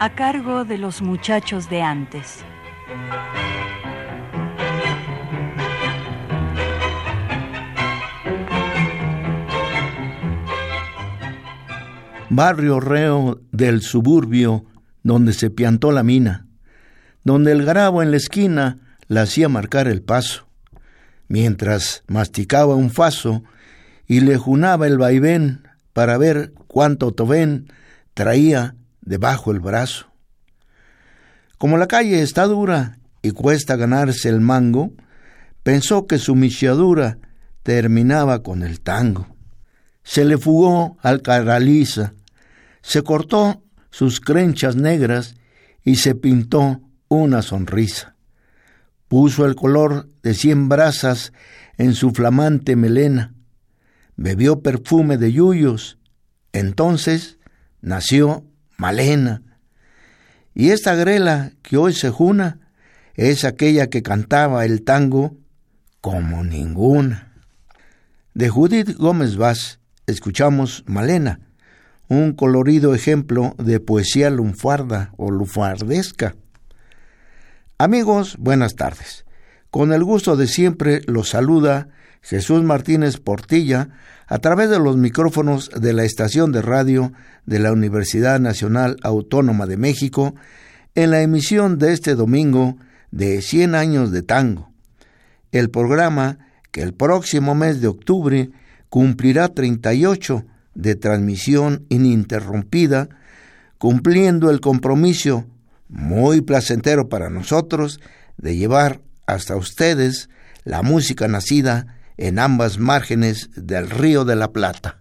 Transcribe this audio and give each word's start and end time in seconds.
A 0.00 0.14
cargo 0.14 0.64
de 0.64 0.78
los 0.78 1.02
muchachos 1.02 1.68
de 1.68 1.82
antes. 1.82 2.44
Barrio 12.30 12.78
reo 12.78 13.40
del 13.50 13.82
suburbio 13.82 14.66
donde 15.02 15.32
se 15.32 15.50
piantó 15.50 15.90
la 15.90 16.04
mina, 16.04 16.46
donde 17.24 17.50
el 17.50 17.64
grabo 17.64 18.00
en 18.00 18.12
la 18.12 18.18
esquina 18.18 18.78
la 19.08 19.22
hacía 19.22 19.48
marcar 19.48 19.88
el 19.88 20.02
paso, 20.02 20.46
mientras 21.26 22.04
masticaba 22.06 22.76
un 22.76 22.90
faso 22.90 23.42
y 24.06 24.20
le 24.20 24.36
junaba 24.36 24.86
el 24.86 24.96
vaivén 24.96 25.66
para 25.92 26.18
ver 26.18 26.52
cuánto 26.68 27.10
tobén 27.10 27.72
traía 28.14 28.76
debajo 29.08 29.50
el 29.50 29.60
brazo. 29.60 30.06
Como 31.56 31.76
la 31.76 31.88
calle 31.88 32.22
está 32.22 32.44
dura 32.44 32.98
y 33.22 33.30
cuesta 33.32 33.74
ganarse 33.76 34.28
el 34.28 34.40
mango, 34.40 34.92
pensó 35.62 36.06
que 36.06 36.18
su 36.18 36.34
michiadura 36.34 37.18
terminaba 37.62 38.42
con 38.42 38.62
el 38.62 38.80
tango. 38.80 39.26
Se 40.04 40.24
le 40.24 40.38
fugó 40.38 40.98
al 41.02 41.22
caraliza, 41.22 42.14
se 42.82 43.02
cortó 43.02 43.62
sus 43.90 44.20
crenchas 44.20 44.76
negras 44.76 45.34
y 45.82 45.96
se 45.96 46.14
pintó 46.14 46.80
una 47.08 47.42
sonrisa. 47.42 48.14
Puso 49.08 49.46
el 49.46 49.56
color 49.56 50.08
de 50.22 50.34
cien 50.34 50.68
brasas 50.68 51.32
en 51.78 51.94
su 51.94 52.10
flamante 52.10 52.76
melena, 52.76 53.34
bebió 54.16 54.60
perfume 54.60 55.16
de 55.16 55.32
yuyos, 55.32 55.98
entonces 56.52 57.38
nació 57.80 58.44
Malena. 58.78 59.42
Y 60.54 60.70
esta 60.70 60.94
grela 60.94 61.50
que 61.62 61.76
hoy 61.76 61.92
se 61.92 62.10
juna 62.10 62.60
es 63.14 63.44
aquella 63.44 63.88
que 63.88 64.04
cantaba 64.04 64.64
el 64.64 64.84
tango 64.84 65.36
como 66.00 66.44
ninguna. 66.44 67.32
De 68.34 68.48
Judith 68.48 68.96
Gómez 68.96 69.36
Vaz 69.36 69.80
escuchamos 70.06 70.84
Malena, 70.86 71.40
un 72.08 72.32
colorido 72.32 72.94
ejemplo 72.94 73.56
de 73.58 73.80
poesía 73.80 74.30
lunfarda 74.30 75.12
o 75.16 75.32
lufardesca. 75.32 76.36
Amigos, 77.78 78.36
buenas 78.38 78.76
tardes. 78.76 79.24
Con 79.70 79.92
el 79.92 80.04
gusto 80.04 80.36
de 80.36 80.46
siempre 80.46 81.00
los 81.06 81.30
saluda 81.30 81.88
Jesús 82.22 82.62
Martínez 82.62 83.18
Portilla 83.18 83.90
a 84.26 84.38
través 84.38 84.68
de 84.70 84.78
los 84.78 84.96
micrófonos 84.96 85.70
de 85.70 85.92
la 85.92 86.04
estación 86.04 86.52
de 86.52 86.62
radio 86.62 87.12
de 87.46 87.58
la 87.58 87.72
Universidad 87.72 88.40
Nacional 88.40 88.96
Autónoma 89.02 89.66
de 89.66 89.76
México 89.76 90.34
en 90.94 91.10
la 91.10 91.22
emisión 91.22 91.78
de 91.78 91.92
este 91.92 92.14
domingo 92.14 92.76
de 93.10 93.40
100 93.40 93.74
años 93.74 94.10
de 94.10 94.22
tango, 94.22 94.70
el 95.52 95.70
programa 95.70 96.38
que 96.70 96.82
el 96.82 96.92
próximo 96.92 97.54
mes 97.54 97.80
de 97.80 97.88
octubre 97.88 98.50
cumplirá 98.88 99.48
38 99.48 100.44
de 100.74 100.94
transmisión 100.94 101.86
ininterrumpida, 101.88 103.08
cumpliendo 103.78 104.50
el 104.50 104.60
compromiso 104.60 105.46
muy 105.88 106.40
placentero 106.40 107.08
para 107.08 107.30
nosotros 107.30 108.00
de 108.36 108.56
llevar 108.56 109.00
hasta 109.26 109.56
ustedes 109.56 110.28
la 110.64 110.82
música 110.82 111.28
nacida 111.28 111.97
en 112.18 112.38
ambas 112.38 112.78
márgenes 112.78 113.48
del 113.54 113.88
río 113.88 114.24
de 114.24 114.36
la 114.36 114.52
Plata. 114.52 114.98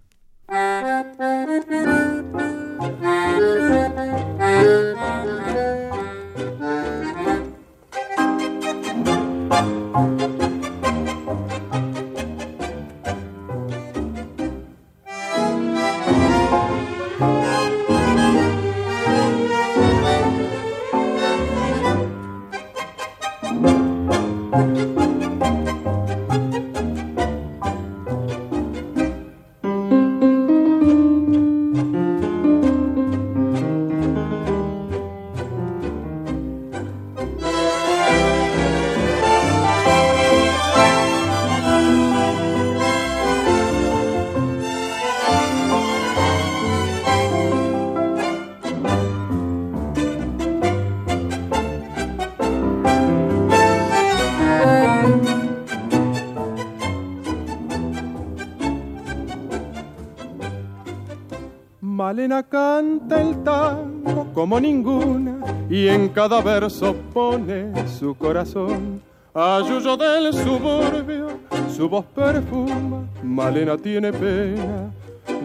Como 64.47 64.62
ninguna 64.62 65.40
y 65.69 65.90
en 65.90 66.08
cada 66.08 66.40
verso 66.40 66.96
pone 67.13 67.69
su 67.85 68.16
corazón. 68.16 69.02
Ayuyo 69.34 69.97
del 69.97 70.34
suburbio, 70.34 71.28
su 71.75 71.90
voz 71.90 72.06
perfuma, 72.16 73.03
Malena 73.22 73.78
tiene 73.78 74.13
pena 74.13 74.90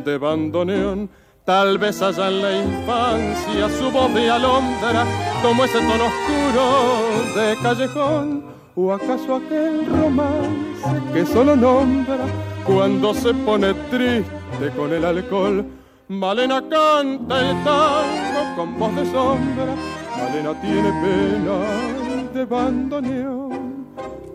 de 0.04 0.18
bandoneón. 0.18 1.10
Tal 1.44 1.78
vez 1.78 2.00
allá 2.00 2.28
en 2.28 2.42
la 2.42 2.62
infancia 2.62 3.68
su 3.76 3.90
voz 3.90 4.14
de 4.14 4.30
alondra 4.30 5.04
como 5.42 5.64
ese 5.64 5.80
tono 5.80 6.04
oscuro 6.04 7.42
de 7.42 7.56
callejón. 7.60 8.44
¿O 8.76 8.92
acaso 8.92 9.34
aquel 9.34 9.84
romance 9.84 11.02
que 11.12 11.26
solo 11.26 11.56
nombra 11.56 12.18
cuando 12.64 13.12
se 13.14 13.34
pone 13.34 13.74
triste 13.90 14.70
con 14.76 14.92
el 14.92 15.04
alcohol? 15.04 15.81
Malena 16.12 16.60
canta 16.68 17.40
el 17.40 17.64
tango 17.64 18.54
con 18.54 18.78
voz 18.78 18.94
de 18.96 19.06
sombra, 19.06 19.74
Malena 20.18 20.60
tiene 20.60 20.90
pena 21.00 22.30
de 22.34 22.44
bandoneón. 22.44 23.86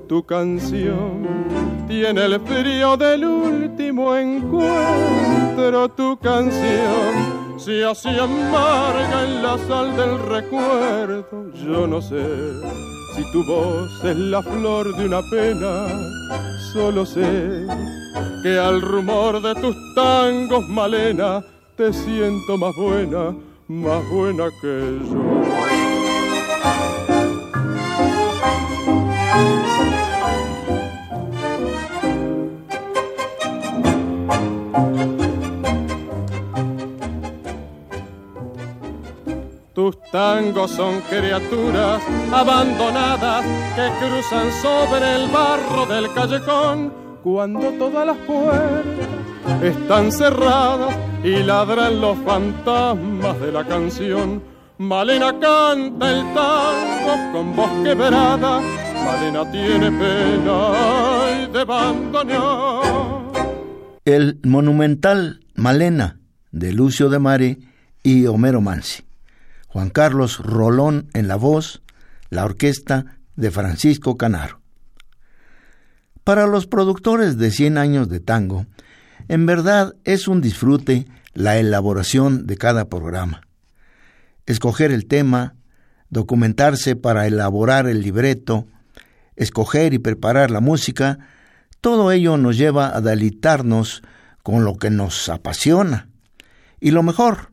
Tu 0.10 0.26
canción 0.26 1.46
tiene 1.88 2.26
el 2.26 2.40
frío 2.42 2.98
del 2.98 3.26
último 3.26 4.16
encuentro, 4.16 5.88
tu 5.90 6.18
canción 6.18 7.38
si 7.60 7.84
así 7.84 8.10
amarga 8.10 9.24
en 9.24 9.44
la 9.44 9.58
sal 9.68 9.96
del 9.96 10.18
recuerdo, 10.18 11.52
yo 11.54 11.86
no 11.86 12.02
sé 12.02 12.26
si 13.16 13.32
tu 13.32 13.46
voz 13.46 14.04
es 14.04 14.16
la 14.16 14.42
flor 14.42 14.96
de 14.96 15.06
una 15.06 15.22
pena, 15.30 15.88
solo 16.74 17.06
sé 17.06 17.68
que 18.42 18.58
al 18.58 18.82
rumor 18.82 19.42
de 19.42 19.54
tus 19.56 19.76
tangos, 19.94 20.68
Malena, 20.70 21.44
te 21.78 21.94
siento 21.94 22.58
más 22.58 22.76
buena, 22.76 23.36
más 23.68 24.10
buena 24.10 24.46
que 24.60 25.00
yo. 25.12 25.38
Tus 39.76 40.02
tangos 40.12 40.72
son 40.72 41.02
criaturas 41.02 42.02
abandonadas 42.34 43.46
que 43.76 43.88
cruzan 44.04 44.52
sobre 44.64 45.16
el 45.16 45.30
barro 45.30 45.86
del 45.86 46.12
callejón 46.14 46.92
cuando 47.24 47.70
todas 47.74 48.08
las 48.08 48.18
puertas 48.18 49.17
están 49.64 50.12
cerradas 50.12 50.96
y 51.24 51.44
ladran 51.44 52.00
los 52.00 52.18
fantasmas 52.20 53.40
de 53.40 53.52
la 53.52 53.66
canción. 53.66 54.44
Malena 54.78 55.32
canta 55.40 56.12
el 56.12 56.34
tango 56.34 57.32
con 57.34 57.56
voz 57.56 57.72
quebrada, 57.84 58.62
Malena 59.06 59.52
tiene 59.52 59.92
pena 59.92 61.48
de 61.52 61.64
bandoneón. 61.64 63.32
El 64.06 64.40
monumental 64.44 65.42
Malena 65.56 66.20
de 66.52 66.72
Lucio 66.74 67.10
de 67.10 67.20
Mare 67.20 67.58
y 68.04 68.28
Homero 68.28 68.62
Mansi. 68.62 69.04
Juan 69.68 69.90
Carlos 69.90 70.40
Rolón 70.40 71.10
en 71.14 71.28
la 71.28 71.36
voz, 71.36 71.82
la 72.30 72.46
orquesta 72.46 73.18
de 73.36 73.52
Francisco 73.52 74.18
Canaro. 74.18 74.62
Para 76.24 76.46
los 76.46 76.68
productores 76.68 77.38
de 77.38 77.52
100 77.52 77.78
años 77.78 78.10
de 78.10 78.20
tango, 78.20 78.66
en 79.28 79.46
verdad 79.46 79.96
es 80.04 80.28
un 80.28 80.42
disfrute 80.42 81.08
la 81.34 81.58
elaboración 81.58 82.48
de 82.48 82.58
cada 82.58 82.90
programa. 82.90 83.42
Escoger 84.46 84.92
el 84.92 85.08
tema, 85.08 85.56
documentarse 86.10 86.96
para 86.96 87.28
elaborar 87.28 87.88
el 87.88 88.02
libreto, 88.02 88.66
escoger 89.36 89.94
y 89.94 90.00
preparar 90.00 90.52
la 90.52 90.62
música, 90.62 91.20
todo 91.82 92.12
ello 92.12 92.38
nos 92.38 92.58
lleva 92.58 92.96
a 92.96 93.02
deleitarnos 93.02 94.02
con 94.44 94.64
lo 94.64 94.78
que 94.78 94.90
nos 94.90 95.30
apasiona. 95.30 96.10
Y 96.80 96.92
lo 96.92 97.04
mejor, 97.04 97.52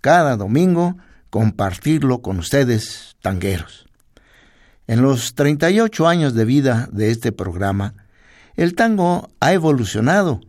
cada 0.00 0.36
domingo 0.36 0.96
compartirlo 1.30 2.20
con 2.20 2.38
ustedes, 2.38 3.16
tangueros. 3.22 3.86
En 4.86 5.00
los 5.00 5.34
38 5.34 6.06
años 6.06 6.34
de 6.34 6.44
vida 6.44 6.88
de 6.92 7.10
este 7.10 7.32
programa, 7.32 7.94
el 8.54 8.74
tango 8.74 9.30
ha 9.40 9.52
evolucionado, 9.54 10.40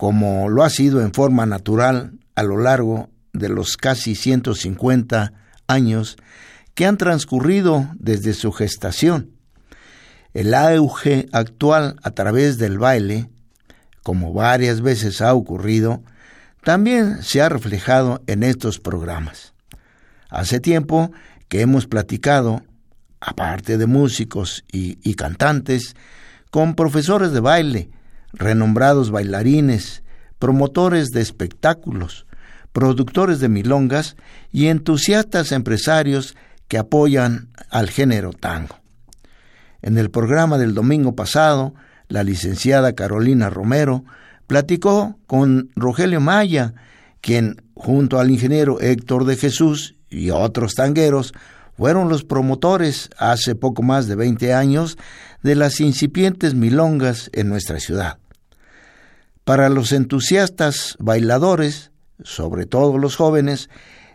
como 0.00 0.48
lo 0.48 0.64
ha 0.64 0.70
sido 0.70 1.02
en 1.02 1.12
forma 1.12 1.44
natural 1.44 2.12
a 2.34 2.42
lo 2.42 2.56
largo 2.56 3.10
de 3.34 3.50
los 3.50 3.76
casi 3.76 4.14
150 4.14 5.34
años 5.66 6.16
que 6.72 6.86
han 6.86 6.96
transcurrido 6.96 7.86
desde 7.98 8.32
su 8.32 8.50
gestación. 8.50 9.32
El 10.32 10.54
auge 10.54 11.26
actual 11.32 11.96
a 12.02 12.12
través 12.12 12.56
del 12.56 12.78
baile, 12.78 13.28
como 14.02 14.32
varias 14.32 14.80
veces 14.80 15.20
ha 15.20 15.34
ocurrido, 15.34 16.02
también 16.64 17.22
se 17.22 17.42
ha 17.42 17.50
reflejado 17.50 18.22
en 18.26 18.42
estos 18.42 18.78
programas. 18.80 19.52
Hace 20.30 20.60
tiempo 20.60 21.12
que 21.50 21.60
hemos 21.60 21.86
platicado, 21.86 22.62
aparte 23.20 23.76
de 23.76 23.84
músicos 23.84 24.64
y, 24.72 25.14
cantantes, 25.16 25.94
con 26.50 26.74
profesores 26.74 27.32
de 27.32 27.40
baile, 27.40 27.90
renombrados 28.32 29.10
bailarines, 29.10 30.02
promotores 30.38 31.08
de 31.08 31.20
espectáculos, 31.20 32.26
productores 32.72 33.40
de 33.40 33.48
milongas 33.48 34.16
y 34.52 34.66
entusiastas 34.66 35.52
empresarios 35.52 36.36
que 36.68 36.78
apoyan 36.78 37.48
al 37.70 37.90
género 37.90 38.32
tango. 38.32 38.76
En 39.82 39.98
el 39.98 40.10
programa 40.10 40.58
del 40.58 40.74
domingo 40.74 41.14
pasado, 41.14 41.74
la 42.08 42.22
licenciada 42.22 42.94
Carolina 42.94 43.50
Romero 43.50 44.04
platicó 44.46 45.18
con 45.26 45.70
Rogelio 45.74 46.20
Maya, 46.20 46.74
quien, 47.20 47.62
junto 47.74 48.18
al 48.18 48.30
ingeniero 48.30 48.80
Héctor 48.80 49.24
de 49.24 49.36
Jesús 49.36 49.96
y 50.08 50.30
otros 50.30 50.74
tangueros 50.74 51.32
fueron 51.76 52.08
los 52.08 52.24
promotores 52.24 53.10
hace 53.16 53.54
poco 53.54 53.82
más 53.82 54.06
de 54.06 54.14
20 54.14 54.52
años 54.52 54.98
de 55.42 55.54
las 55.54 55.80
incipientes 55.80 56.54
milongas 56.54 57.30
en 57.32 57.48
nuestra 57.48 57.80
ciudad. 57.80 58.19
Para 59.50 59.68
los 59.68 59.90
entusiastas 59.90 60.94
bailadores, 61.00 61.90
sobre 62.22 62.66
todo 62.66 62.98
los 62.98 63.16
jóvenes, 63.16 63.68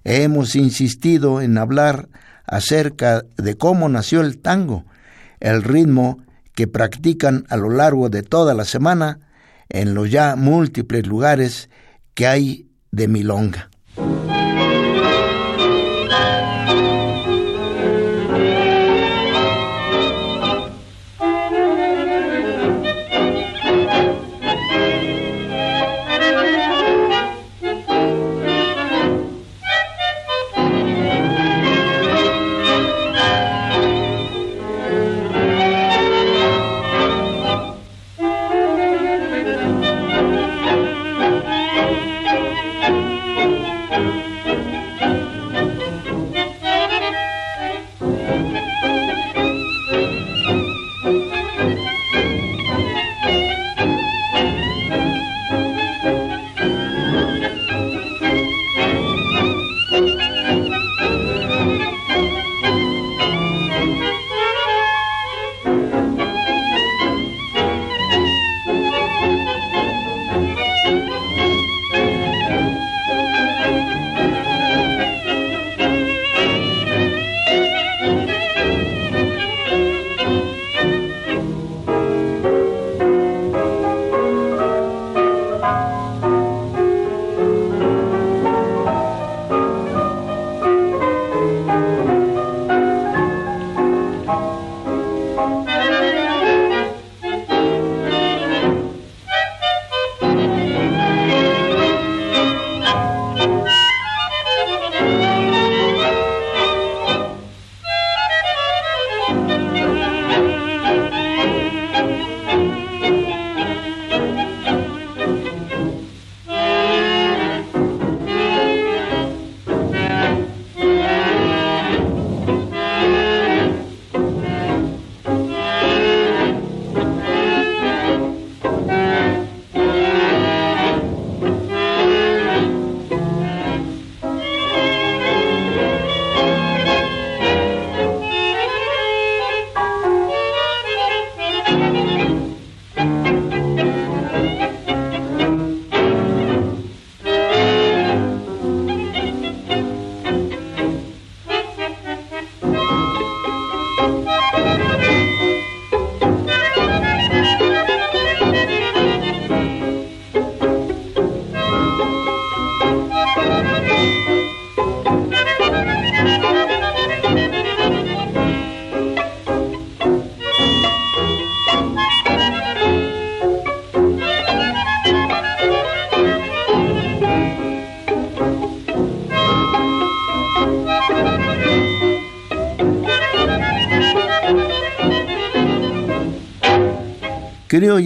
hemos 0.06 0.56
insistido 0.56 1.42
en 1.42 1.58
hablar 1.58 2.08
acerca 2.48 3.26
de 3.36 3.58
cómo 3.58 3.90
nació 3.90 4.22
el 4.22 4.38
tango, 4.38 4.86
el 5.42 5.62
ritmo 5.62 6.24
que 6.54 6.70
practican 6.70 7.44
a 7.50 7.58
lo 7.58 7.70
largo 7.70 8.08
de 8.08 8.24
toda 8.24 8.54
la 8.54 8.64
semana 8.64 9.20
en 9.68 9.94
los 9.94 10.10
ya 10.10 10.38
múltiples 10.38 11.06
lugares 11.06 11.70
que 12.14 12.28
hay 12.28 12.70
de 12.92 13.10
milonga. 13.10 13.70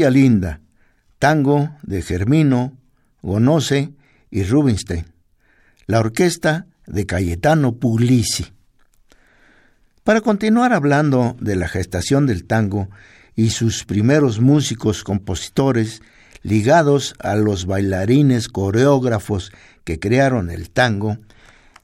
Linda, 0.07 0.61
tango 1.19 1.71
de 1.83 2.01
Germino, 2.01 2.77
Gonose 3.21 3.91
y 4.31 4.43
Rubinstein. 4.43 5.05
La 5.85 5.99
orquesta 5.99 6.67
de 6.87 7.05
Cayetano 7.05 7.75
Puglisi. 7.75 8.53
Para 10.03 10.21
continuar 10.21 10.73
hablando 10.73 11.35
de 11.39 11.55
la 11.55 11.67
gestación 11.67 12.25
del 12.25 12.45
tango 12.45 12.89
y 13.35 13.49
sus 13.49 13.85
primeros 13.85 14.39
músicos 14.39 15.03
compositores 15.03 16.01
ligados 16.41 17.13
a 17.19 17.35
los 17.35 17.65
bailarines 17.65 18.47
coreógrafos 18.47 19.51
que 19.83 19.99
crearon 19.99 20.49
el 20.49 20.69
tango, 20.69 21.17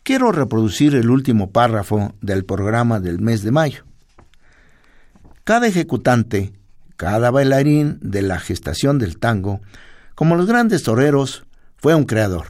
quiero 0.04 0.32
reproducir 0.32 0.96
el 0.96 1.10
último 1.10 1.52
párrafo 1.52 2.16
del 2.22 2.46
programa 2.46 3.00
del 3.00 3.20
mes 3.20 3.44
de 3.44 3.52
mayo. 3.52 3.84
Cada 5.44 5.68
ejecutante, 5.68 6.54
cada 6.98 7.32
bailarín 7.32 8.00
de 8.02 8.22
la 8.22 8.40
gestación 8.40 9.00
del 9.00 9.18
tango, 9.18 9.62
como 10.16 10.36
los 10.36 10.48
grandes 10.48 10.84
toreros, 10.84 11.46
fue 11.78 11.96
un 11.96 12.06
creador. 12.06 12.48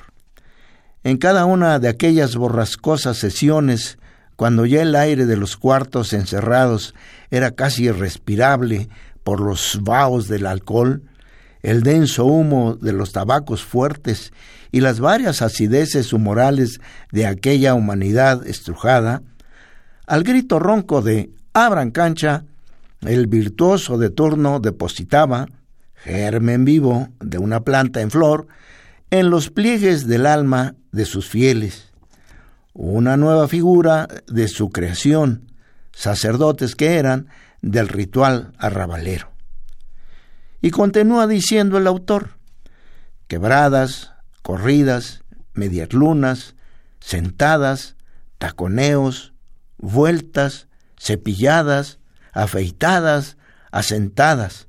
En 1.04 1.18
cada 1.18 1.46
una 1.46 1.80
de 1.80 1.88
aquellas 1.88 2.36
borrascosas 2.36 3.18
sesiones, 3.18 3.98
cuando 4.36 4.66
ya 4.66 4.82
el 4.82 4.96
aire 4.96 5.25
de 5.25 5.38
los 5.38 5.58
cuartos 5.58 6.14
encerrados 6.14 6.94
era 7.32 7.52
casi 7.52 7.86
irrespirable 7.86 8.90
por 9.24 9.40
los 9.40 9.80
vaos 9.82 10.28
del 10.28 10.46
alcohol, 10.46 11.04
el 11.62 11.82
denso 11.82 12.25
humo 12.25 12.75
de 12.75 12.94
los 12.94 13.12
tabacos 13.12 13.64
fuertes 13.64 14.32
y 14.72 14.82
las 14.82 15.00
varias 15.00 15.42
acideces 15.42 16.14
humorales 16.14 16.80
de 17.12 17.25
aquella 17.25 17.74
humanidad 17.74 18.46
estrujada, 18.46 19.24
al 20.06 20.24
grito 20.24 20.60
ronco 20.60 21.02
de 21.02 21.32
abran 21.54 21.90
cancha, 21.90 22.46
el 23.08 23.28
virtuoso 23.28 23.98
de 23.98 24.10
turno 24.10 24.60
depositaba, 24.60 25.48
germen 25.96 26.66
vivo 26.66 27.10
de 27.20 27.38
una 27.38 27.62
planta 27.62 28.02
en 28.02 28.12
flor, 28.12 28.48
en 29.12 29.30
los 29.30 29.50
pliegues 29.50 30.08
del 30.08 30.26
alma 30.26 30.76
de 30.92 31.06
sus 31.06 31.30
fieles, 31.30 31.92
una 32.74 33.18
nueva 33.18 33.48
figura 33.48 34.08
de 34.28 34.48
su 34.48 34.70
creación, 34.70 35.52
sacerdotes 35.92 36.76
que 36.76 36.98
eran 36.98 37.28
del 37.62 37.88
ritual 37.88 38.54
arrabalero. 38.58 39.32
Y 40.62 40.72
continúa 40.72 41.28
diciendo 41.28 41.78
el 41.78 41.88
autor, 41.88 42.32
quebradas, 43.28 44.14
corridas, 44.42 45.24
medias 45.54 45.94
lunas, 45.94 46.56
sentadas, 47.00 47.96
taconeos, 48.38 49.34
vueltas, 49.78 50.68
cepilladas, 50.98 52.00
afeitadas, 52.36 53.38
asentadas. 53.72 54.68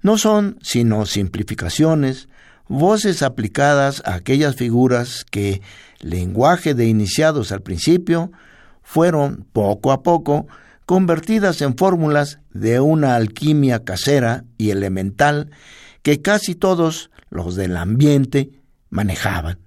No 0.00 0.18
son 0.18 0.58
sino 0.62 1.06
simplificaciones, 1.06 2.28
voces 2.66 3.22
aplicadas 3.22 4.02
a 4.04 4.14
aquellas 4.14 4.56
figuras 4.56 5.24
que, 5.30 5.62
lenguaje 6.00 6.74
de 6.74 6.86
iniciados 6.86 7.52
al 7.52 7.62
principio, 7.62 8.32
fueron 8.82 9.46
poco 9.52 9.92
a 9.92 10.02
poco 10.02 10.48
convertidas 10.86 11.60
en 11.62 11.76
fórmulas 11.76 12.40
de 12.50 12.80
una 12.80 13.14
alquimia 13.14 13.84
casera 13.84 14.44
y 14.58 14.70
elemental 14.70 15.50
que 16.02 16.20
casi 16.20 16.54
todos 16.54 17.10
los 17.30 17.54
del 17.54 17.76
ambiente 17.76 18.50
manejaban. 18.90 19.58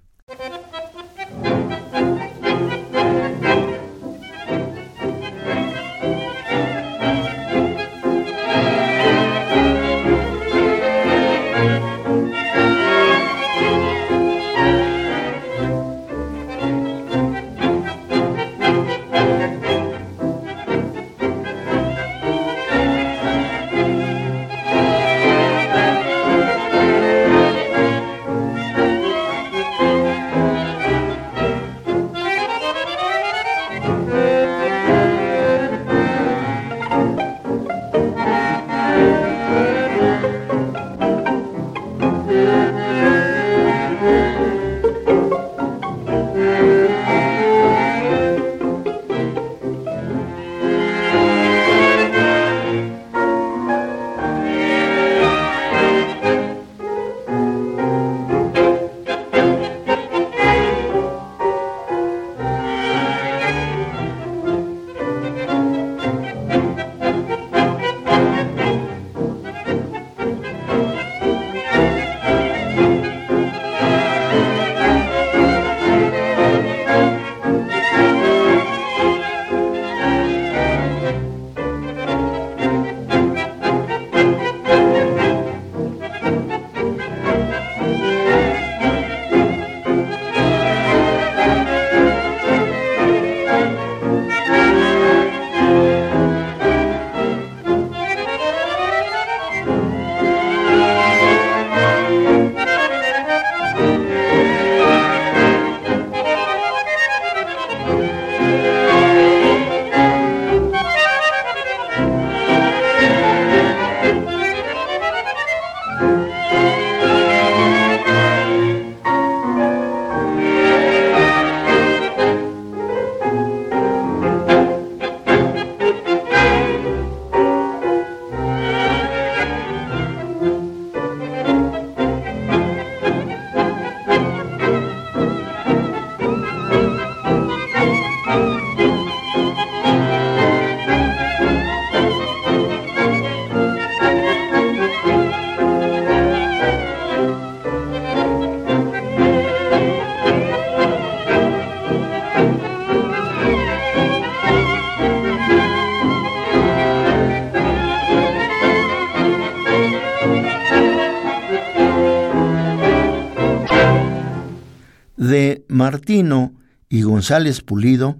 Y 166.08 167.02
González 167.02 167.62
Pulido, 167.62 168.20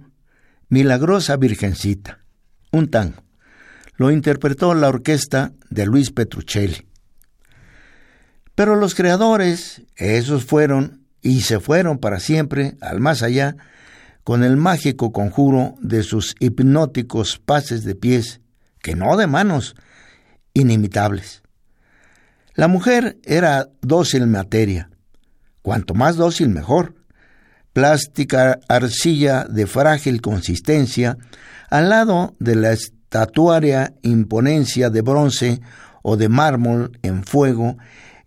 Milagrosa 0.68 1.36
Virgencita, 1.36 2.20
un 2.72 2.88
tango. 2.90 3.22
Lo 3.96 4.10
interpretó 4.10 4.74
la 4.74 4.88
orquesta 4.88 5.52
de 5.70 5.86
Luis 5.86 6.10
Petruccelli. 6.10 6.86
Pero 8.54 8.74
los 8.74 8.94
creadores, 8.94 9.82
esos 9.96 10.44
fueron 10.44 11.06
y 11.22 11.42
se 11.42 11.60
fueron 11.60 11.98
para 11.98 12.20
siempre 12.20 12.76
al 12.80 13.00
más 13.00 13.22
allá 13.22 13.56
con 14.24 14.42
el 14.42 14.56
mágico 14.56 15.12
conjuro 15.12 15.76
de 15.80 16.02
sus 16.02 16.34
hipnóticos 16.40 17.38
pases 17.38 17.84
de 17.84 17.94
pies, 17.94 18.40
que 18.82 18.96
no 18.96 19.16
de 19.16 19.28
manos, 19.28 19.76
inimitables. 20.52 21.42
La 22.54 22.66
mujer 22.66 23.18
era 23.24 23.68
dócil 23.82 24.26
materia, 24.26 24.90
cuanto 25.62 25.94
más 25.94 26.16
dócil 26.16 26.48
mejor, 26.48 26.94
plástica 27.76 28.58
arcilla 28.68 29.44
de 29.44 29.66
frágil 29.66 30.22
consistencia, 30.22 31.18
al 31.68 31.90
lado 31.90 32.34
de 32.38 32.54
la 32.54 32.72
estatuaria 32.72 33.92
imponencia 34.00 34.88
de 34.88 35.02
bronce 35.02 35.60
o 36.02 36.16
de 36.16 36.30
mármol 36.30 36.98
en 37.02 37.22
fuego 37.22 37.76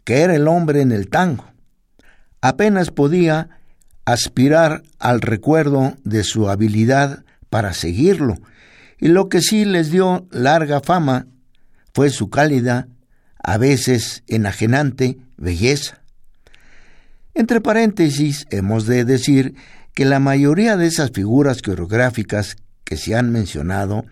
que 0.03 0.21
era 0.21 0.35
el 0.35 0.47
hombre 0.47 0.81
en 0.81 0.91
el 0.91 1.09
tango. 1.09 1.45
Apenas 2.41 2.91
podía 2.91 3.49
aspirar 4.05 4.83
al 4.99 5.19
recuerdo 5.19 5.95
de 6.03 6.23
su 6.23 6.47
habilidad 6.47 7.23
para 7.49 7.73
seguirlo, 7.73 8.35
y 8.99 9.07
lo 9.07 9.29
que 9.29 9.41
sí 9.41 9.65
les 9.65 9.89
dio 9.89 10.27
larga 10.29 10.79
fama 10.79 11.25
fue 11.91 12.11
su 12.11 12.29
cálida, 12.29 12.87
a 13.43 13.57
veces 13.57 14.21
enajenante, 14.27 15.17
belleza. 15.37 16.03
Entre 17.39 17.61
paréntesis, 17.61 18.45
hemos 18.49 18.85
de 18.85 19.05
decir 19.05 19.55
que 19.95 20.03
la 20.03 20.19
mayoría 20.19 20.75
de 20.75 20.87
esas 20.87 21.11
figuras 21.11 21.61
coreográficas 21.61 22.57
que 22.83 22.97
se 22.97 23.15
han 23.15 23.31
mencionado 23.31 24.03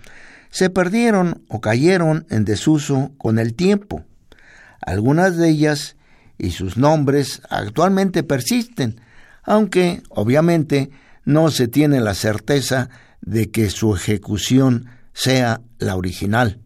se 0.50 0.70
perdieron 0.70 1.44
o 1.50 1.60
cayeron 1.60 2.26
en 2.30 2.46
desuso 2.46 3.12
con 3.18 3.38
el 3.38 3.54
tiempo. 3.54 4.06
Algunas 4.80 5.36
de 5.36 5.50
ellas 5.50 5.98
y 6.38 6.52
sus 6.52 6.78
nombres 6.78 7.42
actualmente 7.50 8.24
persisten, 8.24 9.02
aunque 9.44 10.04
obviamente 10.08 10.90
no 11.26 11.52
se 11.52 11.68
tiene 11.68 12.00
la 12.00 12.14
certeza 12.14 12.90
de 13.20 13.52
que 13.52 13.70
su 13.70 13.94
ejecución 13.94 14.86
sea 15.12 15.60
la 15.80 15.98
original. 15.98 16.62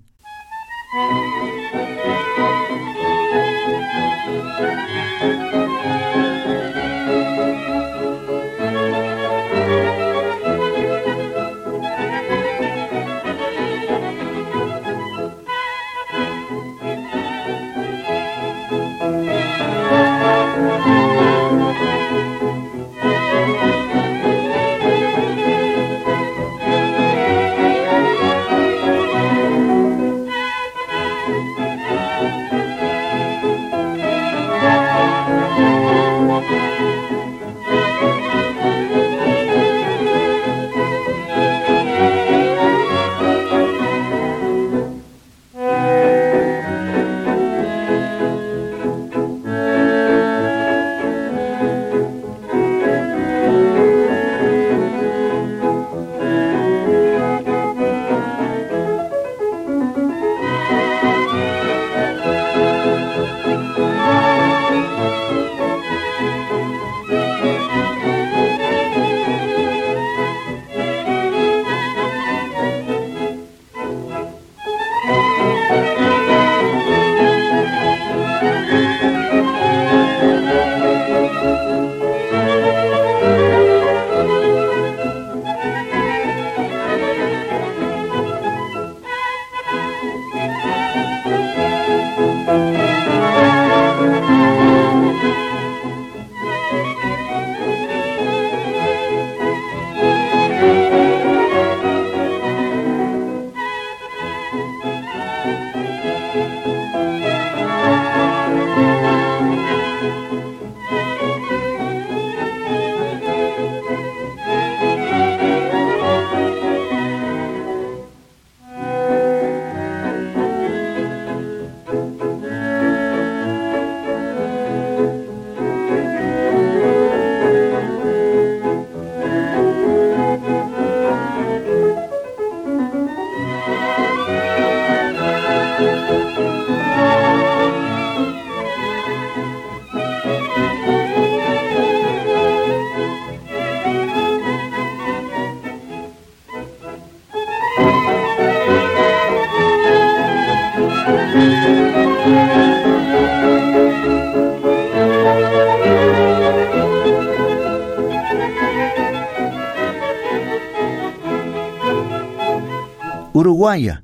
Uruguaya, 163.42 164.04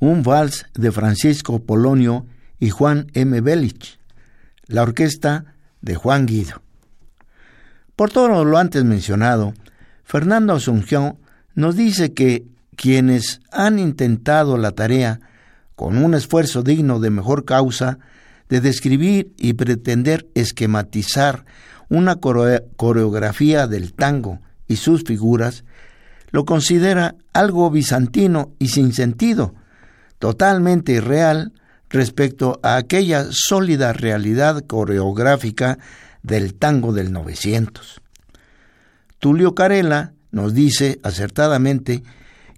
un 0.00 0.22
vals 0.22 0.66
de 0.74 0.92
Francisco 0.92 1.58
Polonio 1.58 2.26
y 2.60 2.70
Juan 2.70 3.06
M. 3.14 3.40
Belich, 3.40 3.98
la 4.66 4.82
orquesta 4.82 5.54
de 5.80 5.94
Juan 5.94 6.26
Guido. 6.26 6.62
Por 7.96 8.10
todo 8.10 8.44
lo 8.44 8.58
antes 8.58 8.84
mencionado, 8.84 9.54
Fernando 10.04 10.52
Asunción 10.52 11.18
nos 11.54 11.76
dice 11.76 12.12
que 12.12 12.44
quienes 12.76 13.40
han 13.50 13.78
intentado 13.78 14.58
la 14.58 14.72
tarea 14.72 15.20
con 15.74 15.96
un 15.96 16.12
esfuerzo 16.14 16.62
digno 16.62 17.00
de 17.00 17.08
mejor 17.08 17.46
causa 17.46 17.98
de 18.50 18.60
describir 18.60 19.32
y 19.38 19.54
pretender 19.54 20.28
esquematizar 20.34 21.46
una 21.88 22.16
coreografía 22.16 23.66
del 23.66 23.94
tango 23.94 24.40
y 24.68 24.76
sus 24.76 25.04
figuras, 25.04 25.64
lo 26.30 26.44
considera 26.44 27.14
algo 27.32 27.70
bizantino 27.70 28.52
y 28.58 28.68
sin 28.68 28.92
sentido, 28.92 29.54
totalmente 30.18 30.92
irreal 30.92 31.52
respecto 31.88 32.58
a 32.62 32.76
aquella 32.76 33.26
sólida 33.30 33.92
realidad 33.92 34.64
coreográfica 34.66 35.78
del 36.22 36.54
tango 36.54 36.92
del 36.92 37.12
900. 37.12 38.00
Tulio 39.18 39.54
Carela 39.54 40.12
nos 40.30 40.54
dice 40.54 40.98
acertadamente 41.02 42.02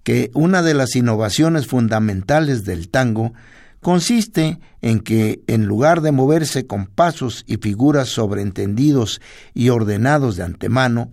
que 0.03 0.31
una 0.35 0.63
de 0.63 0.75
las 0.75 0.97
innovaciones 0.97 1.67
fundamentales 1.67 2.65
del 2.65 2.89
tango 2.89 3.35
consiste 3.81 4.59
en 4.81 5.01
que, 5.01 5.43
en 5.47 5.67
lugar 5.67 6.01
de 6.01 6.13
moverse 6.13 6.67
con 6.67 6.87
pasos 6.87 7.45
y 7.47 7.59
figuras 7.59 8.09
sobreentendidos 8.09 9.21
y 9.55 9.69
ordenados 9.69 10.37
de 10.37 10.45
antemano, 10.45 11.13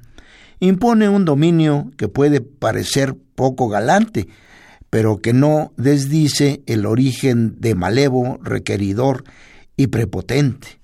impone 0.59 1.09
un 1.09 1.25
dominio 1.25 1.91
que 1.97 2.07
puede 2.07 2.41
parecer 2.41 3.15
poco 3.35 3.67
galante, 3.69 4.27
pero 4.89 5.17
que 5.17 5.33
no 5.33 5.73
desdice 5.77 6.63
el 6.67 6.85
origen 6.85 7.59
de 7.59 7.75
malevo, 7.75 8.39
requeridor 8.41 9.23
y 9.75 9.87
prepotente. 9.87 10.79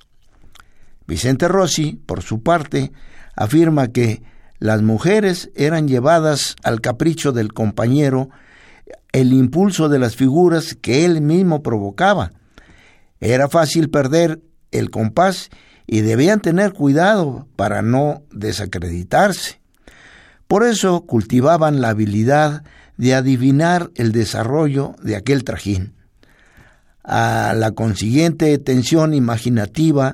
Vicente 1.08 1.48
Rossi, 1.48 2.00
por 2.06 2.22
su 2.22 2.44
parte, 2.44 2.92
afirma 3.36 3.88
que 3.88 4.24
las 4.60 4.82
mujeres 4.82 5.50
eran 5.56 5.88
llevadas 5.88 6.56
al 6.64 6.82
capricho 6.82 7.32
del 7.32 7.54
compañero 7.54 8.30
el 9.12 9.34
impulso 9.34 9.90
de 9.90 10.00
las 10.00 10.16
figuras 10.16 10.76
que 10.80 11.06
él 11.06 11.22
mismo 11.22 11.64
provocaba. 11.64 12.32
Era 13.20 13.50
fácil 13.50 13.90
perder 13.90 14.42
el 14.72 14.90
compás 14.90 15.50
y 15.88 16.02
debían 16.02 16.42
tener 16.42 16.74
cuidado 16.74 17.48
para 17.56 17.82
no 17.82 18.24
desacreditarse. 18.32 19.61
Por 20.52 20.66
eso 20.66 21.06
cultivaban 21.06 21.80
la 21.80 21.92
habilidad 21.92 22.64
de 22.98 23.16
adivinar 23.16 23.90
el 23.96 24.12
desarrollo 24.12 24.96
de 25.02 25.16
aquel 25.16 25.46
trajín. 25.46 25.94
A 27.06 27.54
la 27.56 27.72
consiguiente 27.72 28.58
tensión 28.58 29.14
imaginativa, 29.14 30.14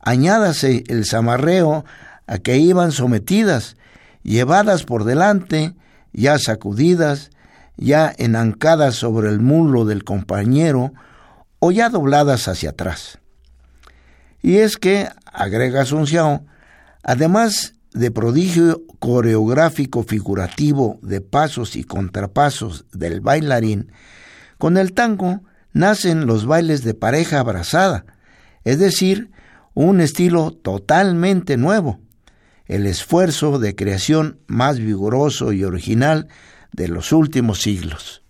añádase 0.00 0.82
el 0.88 1.04
zamarreo 1.06 1.84
a 2.26 2.38
que 2.38 2.58
iban 2.58 2.90
sometidas, 2.90 3.76
llevadas 4.24 4.82
por 4.82 5.04
delante, 5.04 5.76
ya 6.12 6.40
sacudidas, 6.40 7.30
ya 7.76 8.12
enancadas 8.18 8.96
sobre 8.96 9.28
el 9.28 9.38
mulo 9.38 9.84
del 9.84 10.02
compañero 10.02 10.92
o 11.60 11.70
ya 11.70 11.88
dobladas 11.88 12.48
hacia 12.48 12.70
atrás. 12.70 13.20
Y 14.42 14.56
es 14.56 14.76
que, 14.76 15.08
agrega 15.24 15.82
Asunción, 15.82 16.48
además 17.04 17.77
de 17.92 18.10
prodigio 18.10 18.82
coreográfico 18.98 20.02
figurativo 20.02 20.98
de 21.02 21.20
pasos 21.20 21.76
y 21.76 21.84
contrapasos 21.84 22.86
del 22.92 23.20
bailarín, 23.20 23.92
con 24.58 24.76
el 24.76 24.92
tango 24.92 25.42
nacen 25.72 26.26
los 26.26 26.46
bailes 26.46 26.82
de 26.82 26.94
pareja 26.94 27.40
abrazada, 27.40 28.04
es 28.64 28.78
decir, 28.78 29.30
un 29.74 30.00
estilo 30.00 30.50
totalmente 30.50 31.56
nuevo, 31.56 32.00
el 32.66 32.86
esfuerzo 32.86 33.58
de 33.58 33.74
creación 33.74 34.40
más 34.46 34.78
vigoroso 34.78 35.52
y 35.52 35.64
original 35.64 36.28
de 36.72 36.88
los 36.88 37.12
últimos 37.12 37.62
siglos. 37.62 38.22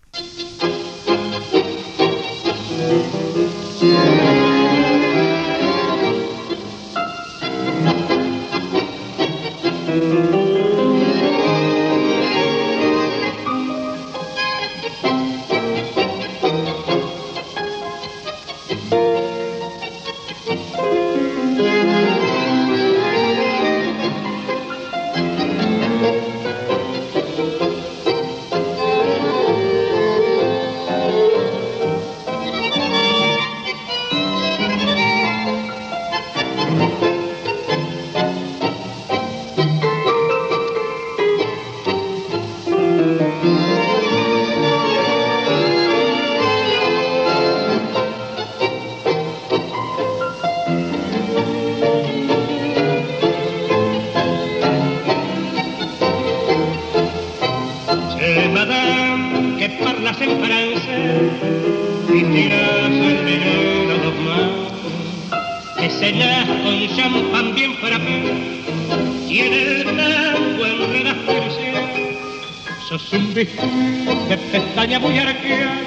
De 72.89 74.37
pestaña 74.51 74.97
muy 74.97 75.19
arqueada, 75.19 75.77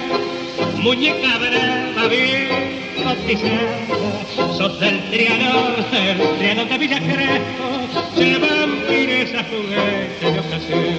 muñeca 0.76 1.36
brava 1.36 2.06
bien 2.06 2.46
cotizada, 3.02 4.56
sos 4.56 4.78
del 4.78 5.10
triano, 5.10 5.74
el 5.92 6.38
triano 6.38 6.64
de 6.64 6.78
Villa 6.78 7.00
Crespo, 7.00 7.66
se 8.14 8.38
vampires 8.38 9.30
juguete 9.50 10.30
de 10.30 10.38
ocasión, 10.38 10.94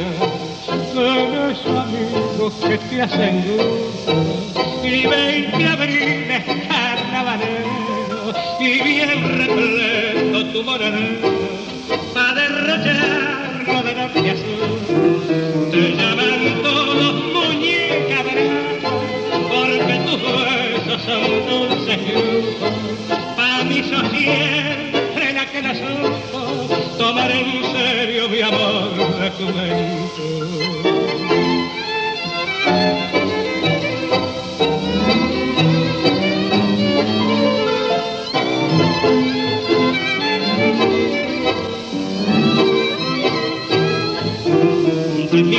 con 0.93 1.51
esos 1.51 1.77
amigos 1.77 2.53
que 2.67 2.77
te 2.77 3.01
hacen 3.01 3.45
gusto, 3.47 4.83
y 4.83 5.07
veinte 5.07 5.65
abriles 5.65 6.43
carnavalero, 6.67 8.33
y 8.59 8.83
bien 8.83 9.37
repleto 9.37 10.45
tu 10.47 10.63
moreno, 10.63 10.99
pa' 12.13 12.33
derrocharlo 12.33 13.32
de 13.93 13.99
noche 13.99 14.31
azul, 14.31 15.69
te 15.71 15.95
llaman 15.95 16.33
son 21.05 21.45
dulces 21.49 21.97
para 23.35 23.63
mí 23.65 23.83
sos 23.83 24.09
siempre 24.09 25.33
la 25.33 25.45
que 25.45 25.61
las 25.61 25.79
ojos 25.81 26.97
tomar 26.97 27.31
en 27.31 27.63
serio 27.73 28.29
mi 28.29 28.41
amor 28.41 28.95
de 29.19 29.29
juventud. 29.31 30.83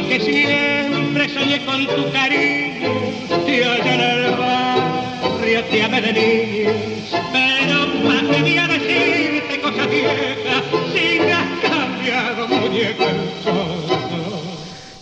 Que 0.09 0.21
siempre 0.21 1.29
soñé 1.29 1.65
con 1.65 1.87
tu 1.87 2.13
cariño 2.13 2.91
y 3.47 3.63
allá 3.63 3.95
en 3.95 4.01
el 4.01 4.35
pero 7.33 8.69
decirte 8.69 9.61
cosas 9.61 9.89
si 10.93 11.09
cambiado 11.63 12.49
muñeca 12.49 13.07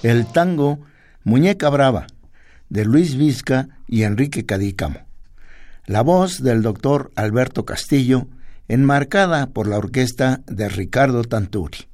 el 0.02 0.26
tango 0.26 0.80
Muñeca 1.24 1.70
Brava, 1.70 2.06
de 2.68 2.84
Luis 2.84 3.16
Vizca 3.16 3.68
y 3.86 4.02
Enrique 4.02 4.44
Cadícamo. 4.44 5.00
La 5.86 6.02
voz 6.02 6.42
del 6.42 6.62
doctor 6.62 7.12
Alberto 7.14 7.64
Castillo, 7.64 8.26
enmarcada 8.66 9.46
por 9.46 9.68
la 9.68 9.78
orquesta 9.78 10.40
de 10.46 10.68
Ricardo 10.68 11.22
Tanturi. 11.22 11.91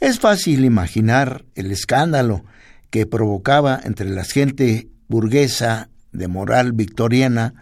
Es 0.00 0.20
fácil 0.20 0.64
imaginar 0.64 1.44
el 1.56 1.72
escándalo 1.72 2.44
que 2.90 3.04
provocaba 3.04 3.80
entre 3.82 4.08
la 4.08 4.24
gente 4.24 4.88
burguesa 5.08 5.88
de 6.12 6.28
moral 6.28 6.72
victoriana 6.72 7.54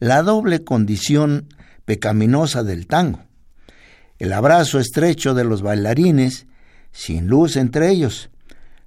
la 0.00 0.22
doble 0.22 0.64
condición 0.64 1.48
pecaminosa 1.84 2.64
del 2.64 2.88
tango, 2.88 3.20
el 4.18 4.32
abrazo 4.32 4.80
estrecho 4.80 5.32
de 5.34 5.44
los 5.44 5.62
bailarines, 5.62 6.46
sin 6.90 7.28
luz 7.28 7.56
entre 7.56 7.90
ellos, 7.90 8.30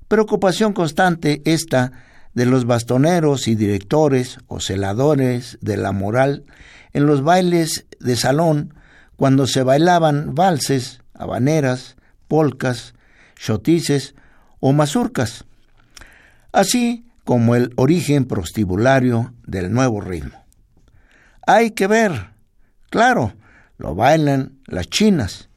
preocupación 0.10 0.74
constante 0.74 1.42
esta 1.46 1.94
de 2.34 2.46
los 2.46 2.66
bastoneros 2.66 3.48
y 3.48 3.56
directores 3.56 4.40
o 4.48 4.60
celadores 4.60 5.58
de 5.62 5.78
la 5.78 5.94
moral 5.94 6.46
en 6.92 7.06
los 7.06 7.24
bailes 7.24 7.86
de 8.00 8.16
salón 8.18 8.74
cuando 9.16 9.48
se 9.48 9.64
bailaban 9.64 10.36
valses, 10.36 11.02
habaneras, 11.14 11.96
polcas, 12.30 12.94
chotices 13.36 14.16
o 14.62 14.72
mazurcas. 14.72 15.44
Así, 16.54 17.06
como 17.26 17.56
el 17.56 17.74
origen 17.76 18.26
prostibulario 18.26 19.34
del 19.46 19.74
nuevo 19.74 20.00
ritmo. 20.00 20.46
Hay 21.46 21.72
que 21.72 21.88
ver, 21.88 22.30
claro, 22.90 23.34
lo 23.78 23.96
bailan 23.96 24.60
las 24.66 24.88
chinas. 24.88 25.50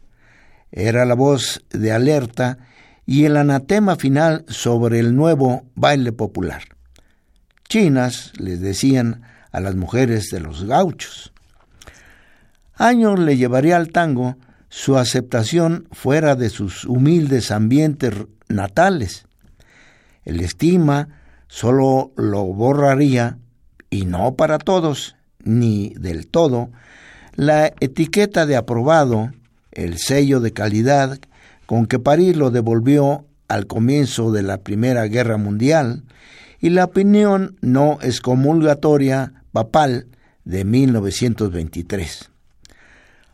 Era 0.71 1.05
la 1.05 1.15
voz 1.15 1.65
de 1.71 1.93
alerta 1.93 2.59
y 3.07 3.25
el 3.25 3.37
anatema 3.37 3.97
final 3.97 4.45
sobre 4.49 4.99
el 4.99 5.15
nuevo 5.15 5.65
baile 5.75 6.13
popular. 6.13 6.63
Chinas 7.69 8.33
les 8.39 8.61
decían 8.61 9.23
a 9.51 9.61
las 9.61 9.75
mujeres 9.75 10.29
de 10.31 10.41
los 10.41 10.65
gauchos. 10.65 11.33
Años 12.75 13.19
le 13.19 13.37
llevaría 13.37 13.77
al 13.77 13.91
tango 13.91 14.37
su 14.73 14.97
aceptación 14.97 15.87
fuera 15.93 16.35
de 16.35 16.49
sus 16.49 16.87
humildes 16.87 17.51
ambientes 17.51 18.15
natales. 18.49 19.27
El 20.25 20.41
estima 20.41 21.09
solo 21.47 22.11
lo 22.17 22.45
borraría, 22.45 23.37
y 23.91 24.07
no 24.07 24.35
para 24.35 24.57
todos, 24.57 25.15
ni 25.45 25.91
del 25.99 26.27
todo, 26.27 26.71
la 27.35 27.67
etiqueta 27.81 28.47
de 28.47 28.57
aprobado, 28.57 29.31
el 29.73 29.99
sello 29.99 30.41
de 30.41 30.55
calidad 30.55 31.19
con 31.67 31.85
que 31.85 31.99
París 31.99 32.35
lo 32.39 32.51
devolvió 32.51 33.27
al 33.49 33.67
comienzo 33.67 34.33
de 34.33 34.43
la 34.43 34.57
Primera 34.57 35.05
Guerra 35.05 35.37
Mundial, 35.37 36.03
y 36.61 36.71
la 36.71 36.85
opinión 36.85 37.59
no 37.61 37.99
excomulgatoria 38.01 39.35
papal 39.53 40.07
de 40.45 40.65
1923. 40.65 42.32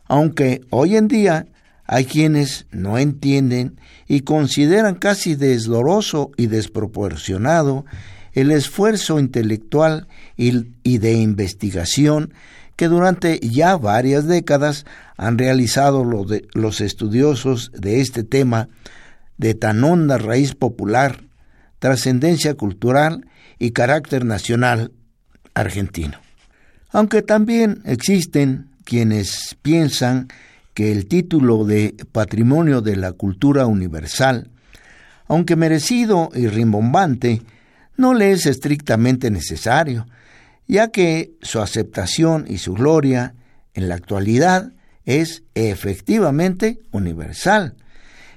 Aunque 0.09 0.61
hoy 0.71 0.97
en 0.97 1.07
día 1.07 1.45
hay 1.85 2.05
quienes 2.05 2.65
no 2.71 2.97
entienden 2.97 3.79
y 4.07 4.21
consideran 4.21 4.95
casi 4.95 5.35
desloroso 5.35 6.31
y 6.35 6.47
desproporcionado 6.47 7.85
el 8.33 8.51
esfuerzo 8.51 9.19
intelectual 9.19 10.07
y 10.35 10.97
de 10.97 11.13
investigación 11.13 12.33
que 12.75 12.87
durante 12.87 13.39
ya 13.39 13.77
varias 13.77 14.25
décadas 14.25 14.85
han 15.15 15.37
realizado 15.37 16.03
los 16.03 16.81
estudiosos 16.81 17.71
de 17.73 18.01
este 18.01 18.23
tema 18.23 18.69
de 19.37 19.53
tan 19.53 19.83
honda 19.83 20.17
raíz 20.17 20.55
popular, 20.55 21.23
trascendencia 21.77 22.55
cultural 22.55 23.27
y 23.59 23.71
carácter 23.71 24.25
nacional 24.25 24.91
argentino. 25.53 26.17
Aunque 26.91 27.21
también 27.21 27.81
existen 27.85 28.68
quienes 28.89 29.55
piensan 29.61 30.29
que 30.73 30.91
el 30.91 31.05
título 31.05 31.63
de 31.63 31.95
Patrimonio 32.11 32.81
de 32.81 32.95
la 32.95 33.11
Cultura 33.11 33.67
Universal, 33.67 34.49
aunque 35.27 35.55
merecido 35.55 36.31
y 36.33 36.47
rimbombante, 36.47 37.43
no 37.97 38.15
le 38.15 38.31
es 38.31 38.47
estrictamente 38.47 39.29
necesario, 39.29 40.07
ya 40.67 40.87
que 40.87 41.33
su 41.43 41.61
aceptación 41.61 42.45
y 42.47 42.57
su 42.57 42.73
gloria 42.73 43.35
en 43.75 43.89
la 43.89 43.95
actualidad 43.95 44.73
es 45.05 45.43
efectivamente 45.53 46.79
universal, 46.91 47.75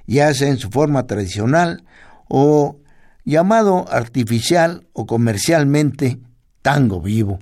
ya 0.06 0.34
sea 0.34 0.48
en 0.48 0.58
su 0.58 0.68
forma 0.68 1.06
tradicional 1.06 1.82
o 2.28 2.78
llamado 3.24 3.86
artificial 3.90 4.86
o 4.92 5.06
comercialmente 5.06 6.18
tango 6.60 7.00
vivo. 7.00 7.38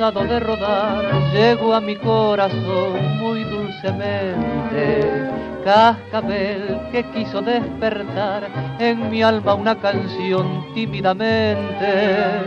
De 0.00 0.40
rodar, 0.40 1.04
llego 1.30 1.74
a 1.74 1.80
mi 1.82 1.94
corazón 1.94 3.18
muy 3.18 3.44
dulcemente. 3.44 5.28
Cascabel 5.62 6.80
que 6.90 7.04
quiso 7.12 7.42
despertar 7.42 8.48
en 8.78 9.10
mi 9.10 9.22
alma 9.22 9.52
una 9.52 9.78
canción 9.78 10.64
tímidamente. 10.74 12.46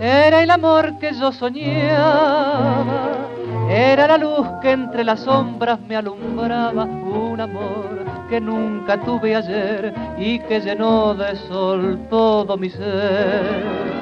Era 0.00 0.42
el 0.42 0.50
amor 0.50 0.98
que 0.98 1.12
yo 1.12 1.30
soñaba, 1.30 3.28
era 3.70 4.08
la 4.08 4.18
luz 4.18 4.44
que 4.60 4.72
entre 4.72 5.04
las 5.04 5.20
sombras 5.20 5.78
me 5.78 5.94
alumbraba, 5.94 6.86
un 6.86 7.40
amor 7.40 8.04
que 8.28 8.40
nunca 8.40 8.98
tuve 9.00 9.36
ayer 9.36 9.94
y 10.18 10.40
que 10.40 10.58
llenó 10.58 11.14
de 11.14 11.36
sol 11.36 12.00
todo 12.10 12.56
mi 12.56 12.68
ser 12.68 13.93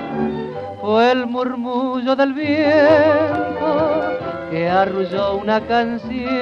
fue 0.83 1.12
el 1.12 1.27
murmullo 1.29 2.16
del 2.16 2.35
viento 2.35 4.18
que 4.51 4.68
arrulló 4.68 5.37
una 5.37 5.61
canción 5.61 6.33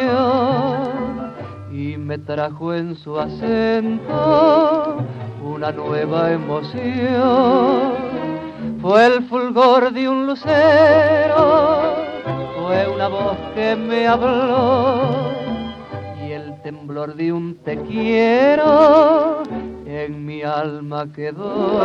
y 1.70 1.98
me 1.98 2.16
trajo 2.16 2.72
en 2.72 2.96
su 2.96 3.20
acento 3.20 4.96
una 5.44 5.70
nueva 5.72 6.32
emoción. 6.32 7.92
Fue 8.80 9.06
el 9.06 9.24
fulgor 9.24 9.92
de 9.92 10.08
un 10.08 10.26
lucero, 10.26 11.96
fue 12.58 12.88
una 12.88 13.08
voz 13.08 13.36
que 13.54 13.76
me 13.76 14.08
habló 14.08 15.32
y 16.26 16.32
el 16.32 16.58
temblor 16.62 17.14
de 17.14 17.30
un 17.30 17.56
te 17.56 17.76
quiero 17.82 19.42
en 19.84 20.24
mi 20.24 20.42
alma 20.42 21.06
quedó. 21.14 21.78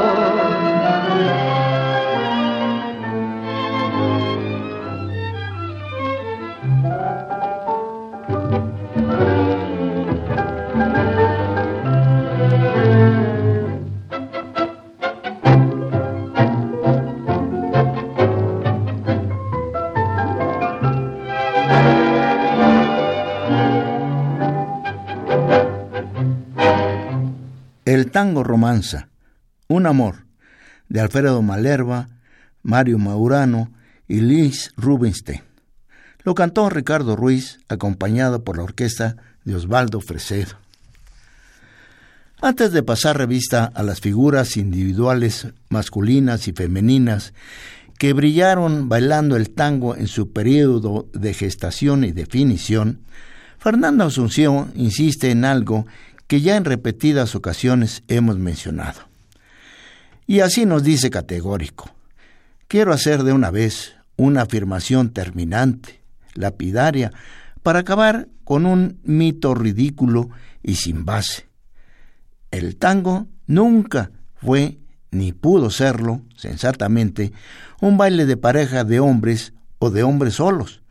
Romanza, 28.45 29.10
Un 29.67 29.86
amor, 29.88 30.25
de 30.88 31.01
Alfredo 31.01 31.41
Malerva, 31.41 32.08
Mario 32.63 32.97
Maurano 32.97 33.71
y 34.08 34.21
Luis 34.21 34.71
Rubinstein. 34.77 35.41
Lo 36.23 36.34
cantó 36.34 36.69
Ricardo 36.69 37.15
Ruiz, 37.15 37.60
acompañado 37.67 38.43
por 38.43 38.58
la 38.58 38.63
orquesta 38.63 39.17
de 39.43 39.55
Osvaldo 39.55 40.01
Fresedo. 40.01 40.58
Antes 42.41 42.71
de 42.71 42.84
pasar 42.84 43.17
revista 43.17 43.65
a 43.65 43.81
las 43.84 44.01
figuras 44.01 44.58
individuales 44.58 45.47
masculinas 45.69 46.47
y 46.47 46.53
femeninas 46.53 47.34
que 47.97 48.13
brillaron 48.13 48.89
bailando 48.89 49.36
el 49.36 49.51
tango 49.51 49.95
en 49.95 50.08
su 50.08 50.31
periodo 50.31 51.08
de 51.13 51.34
gestación 51.34 52.03
y 52.03 52.12
definición, 52.12 53.01
Fernando 53.58 54.03
Asunción 54.03 54.71
insiste 54.75 55.31
en 55.31 55.45
algo 55.45 55.86
que 56.27 56.41
ya 56.41 56.55
en 56.55 56.65
repetidas 56.65 57.35
ocasiones 57.35 58.03
hemos 58.07 58.38
mencionado. 58.38 59.01
Y 60.27 60.39
así 60.39 60.65
nos 60.65 60.83
dice 60.83 61.09
categórico, 61.09 61.89
quiero 62.67 62.93
hacer 62.93 63.23
de 63.23 63.33
una 63.33 63.51
vez 63.51 63.95
una 64.17 64.41
afirmación 64.41 65.11
terminante, 65.11 66.01
lapidaria, 66.33 67.11
para 67.61 67.79
acabar 67.79 68.27
con 68.43 68.65
un 68.65 68.99
mito 69.03 69.53
ridículo 69.53 70.29
y 70.63 70.75
sin 70.75 71.05
base. 71.05 71.47
El 72.51 72.77
tango 72.77 73.27
nunca 73.47 74.11
fue 74.35 74.79
ni 75.11 75.31
pudo 75.31 75.69
serlo, 75.69 76.21
sensatamente, 76.35 77.31
un 77.81 77.97
baile 77.97 78.25
de 78.25 78.38
pareja 78.38 78.83
de 78.83 78.99
hombres 78.99 79.53
o 79.79 79.89
de 79.89 80.03
hombres 80.03 80.35
solos, 80.35 80.81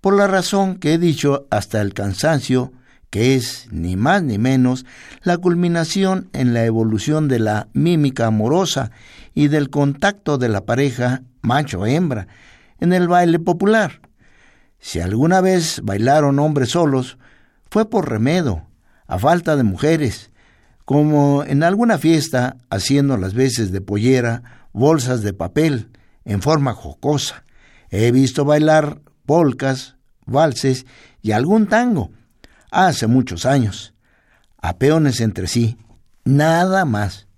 por 0.00 0.14
la 0.16 0.26
razón 0.26 0.76
que 0.76 0.94
he 0.94 0.98
dicho 0.98 1.46
hasta 1.50 1.80
el 1.80 1.94
cansancio 1.94 2.72
que 3.14 3.36
es 3.36 3.68
ni 3.70 3.94
más 3.94 4.24
ni 4.24 4.38
menos 4.38 4.84
la 5.22 5.38
culminación 5.38 6.30
en 6.32 6.52
la 6.52 6.64
evolución 6.64 7.28
de 7.28 7.38
la 7.38 7.68
mímica 7.72 8.26
amorosa 8.26 8.90
y 9.34 9.46
del 9.46 9.70
contacto 9.70 10.36
de 10.36 10.48
la 10.48 10.64
pareja 10.64 11.22
macho-hembra 11.40 12.26
en 12.80 12.92
el 12.92 13.06
baile 13.06 13.38
popular. 13.38 14.00
Si 14.80 14.98
alguna 14.98 15.40
vez 15.40 15.80
bailaron 15.84 16.40
hombres 16.40 16.70
solos, 16.70 17.16
fue 17.70 17.88
por 17.88 18.10
remedo, 18.10 18.66
a 19.06 19.20
falta 19.20 19.54
de 19.54 19.62
mujeres, 19.62 20.32
como 20.84 21.44
en 21.44 21.62
alguna 21.62 21.98
fiesta 21.98 22.56
haciendo 22.68 23.16
las 23.16 23.32
veces 23.32 23.70
de 23.70 23.80
pollera, 23.80 24.66
bolsas 24.72 25.22
de 25.22 25.32
papel, 25.32 25.88
en 26.24 26.42
forma 26.42 26.72
jocosa. 26.72 27.44
He 27.90 28.10
visto 28.10 28.44
bailar 28.44 29.02
polcas, 29.24 29.94
valses 30.26 30.84
y 31.22 31.30
algún 31.30 31.68
tango, 31.68 32.10
hace 32.74 33.06
muchos 33.06 33.46
años, 33.46 33.94
a 34.60 34.76
peones 34.78 35.20
entre 35.20 35.46
sí, 35.46 35.78
nada 36.24 36.84
más. 36.84 37.28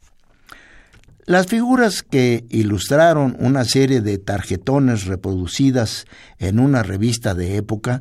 Las 1.26 1.46
figuras 1.46 2.02
que 2.02 2.46
ilustraron 2.48 3.36
una 3.38 3.64
serie 3.64 4.00
de 4.00 4.16
tarjetones 4.18 5.04
reproducidas 5.04 6.06
en 6.38 6.58
una 6.58 6.82
revista 6.82 7.34
de 7.34 7.56
época 7.56 8.00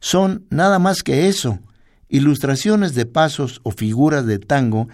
son 0.00 0.46
nada 0.50 0.78
más 0.78 1.02
que 1.02 1.28
eso, 1.28 1.60
ilustraciones 2.08 2.94
de 2.94 3.06
pasos 3.06 3.60
o 3.62 3.70
figuras 3.70 4.26
de 4.26 4.38
tango 4.38 4.88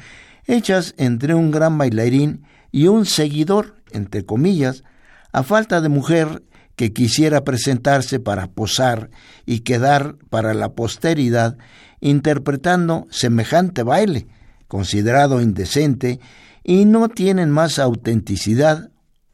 hechas 0.47 0.95
entre 0.99 1.35
un 1.35 1.51
gran 1.51 1.79
bailarín 1.79 2.45
y 2.71 2.89
un 2.89 3.07
seguidor, 3.07 3.77
entre 3.93 4.25
comillas, 4.27 4.85
a 5.33 5.43
falta 5.43 5.81
de 5.81 5.89
mujer 5.89 6.43
que 6.79 6.93
quisiera 6.93 7.43
presentarse 7.43 8.21
para 8.21 8.47
posar 8.47 9.11
y 9.45 9.61
quedar 9.61 10.15
para 10.31 10.55
la 10.55 10.75
posteridad 10.75 11.59
interpretando 12.01 13.09
semejante 13.11 13.83
baile, 13.83 14.29
considerado 14.69 15.41
indecente 15.41 16.21
y 16.63 16.85
no 16.85 17.09
tienen 17.09 17.51
más 17.51 17.81
autenticidad, 17.81 18.93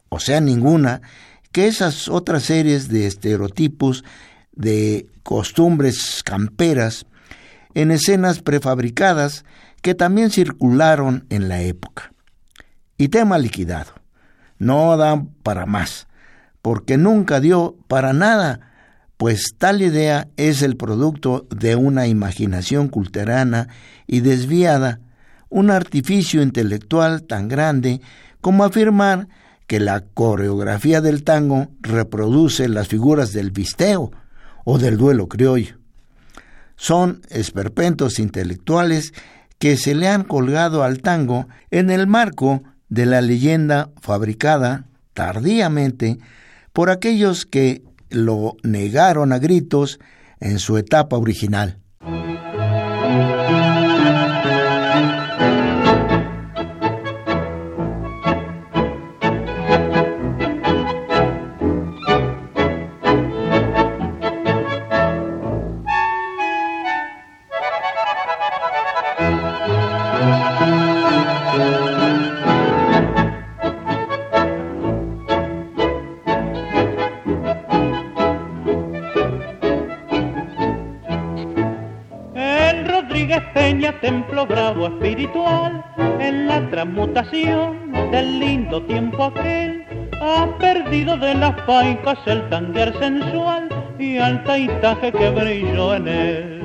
o 0.09 0.19
sea, 0.19 0.41
ninguna, 0.41 1.03
que 1.51 1.67
esas 1.67 2.07
otras 2.07 2.41
series 2.41 2.89
de 2.89 3.05
estereotipos, 3.05 4.03
de 4.51 5.05
costumbres 5.21 6.23
camperas, 6.23 7.05
en 7.75 7.91
escenas 7.91 8.41
prefabricadas 8.41 9.45
que 9.83 9.93
también 9.93 10.31
circularon 10.31 11.27
en 11.29 11.47
la 11.47 11.61
época. 11.61 12.11
Y 12.97 13.09
tema 13.09 13.37
liquidado. 13.37 13.91
No 14.57 14.97
dan 14.97 15.27
para 15.43 15.67
más, 15.67 16.07
porque 16.65 16.97
nunca 16.97 17.39
dio 17.39 17.75
para 17.87 18.11
nada, 18.11 18.59
pues 19.17 19.53
tal 19.55 19.83
idea 19.83 20.29
es 20.35 20.63
el 20.63 20.77
producto 20.77 21.45
de 21.55 21.75
una 21.75 22.07
imaginación 22.07 22.87
culterana 22.87 23.67
y 24.07 24.21
desviada 24.21 24.99
un 25.49 25.69
artificio 25.69 26.41
intelectual 26.41 27.21
tan 27.21 27.49
grande 27.49 28.01
como 28.41 28.63
afirmar 28.63 29.27
que 29.67 29.79
la 29.79 30.01
coreografía 30.01 31.01
del 31.01 31.23
tango 31.23 31.67
reproduce 31.81 32.67
las 32.67 32.87
figuras 32.87 33.31
del 33.31 33.51
visteo 33.51 34.11
o 34.63 34.79
del 34.79 34.97
duelo 34.97 35.27
criollo. 35.27 35.77
Son 36.77 37.21
esperpentos 37.29 38.17
intelectuales 38.17 39.13
que 39.59 39.77
se 39.77 39.93
le 39.93 40.07
han 40.07 40.23
colgado 40.23 40.83
al 40.83 41.03
tango 41.03 41.47
en 41.69 41.91
el 41.91 42.07
marco 42.07 42.63
de 42.89 43.05
la 43.05 43.21
leyenda 43.21 43.91
fabricada 44.01 44.85
tardíamente 45.13 46.17
por 46.75 46.89
aquellos 46.89 47.45
que 47.45 47.83
lo 48.09 48.57
negaron 48.61 49.31
a 49.31 49.39
gritos 49.39 49.97
en 50.41 50.59
su 50.59 50.77
etapa 50.77 51.17
original. 51.17 51.79
Templo 84.01 84.45
bravo 84.45 84.87
espiritual, 84.87 85.83
en 86.19 86.47
la 86.47 86.69
transmutación 86.69 87.91
del 88.11 88.39
lindo 88.39 88.81
tiempo 88.83 89.25
aquel, 89.25 89.85
ha 90.21 90.47
perdido 90.57 91.17
de 91.17 91.35
las 91.35 91.53
paicas 91.61 92.17
el 92.25 92.47
tanguer 92.49 92.97
sensual 92.99 93.69
y 93.99 94.17
al 94.17 94.43
taitaje 94.43 95.11
que 95.11 95.29
brilló 95.29 95.95
en 95.95 96.07
él. 96.07 96.61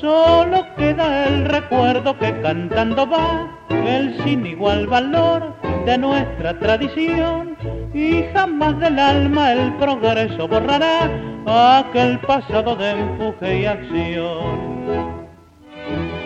Solo 0.00 0.64
queda 0.76 1.26
el 1.26 1.44
recuerdo 1.44 2.18
que 2.18 2.40
cantando 2.40 3.08
va 3.08 3.48
el 3.68 4.16
sin 4.22 4.46
igual 4.46 4.86
valor 4.86 5.54
de 5.84 5.98
nuestra 5.98 6.58
tradición 6.58 7.56
y 7.92 8.24
jamás 8.32 8.78
del 8.78 8.98
alma 8.98 9.52
el 9.52 9.72
progreso 9.74 10.46
borrará 10.48 11.10
aquel 11.46 12.18
pasado 12.20 12.76
de 12.76 12.90
empuje 12.90 13.60
y 13.60 13.66
acción. 13.66 15.19
Thank 15.90 16.12
you. 16.14 16.19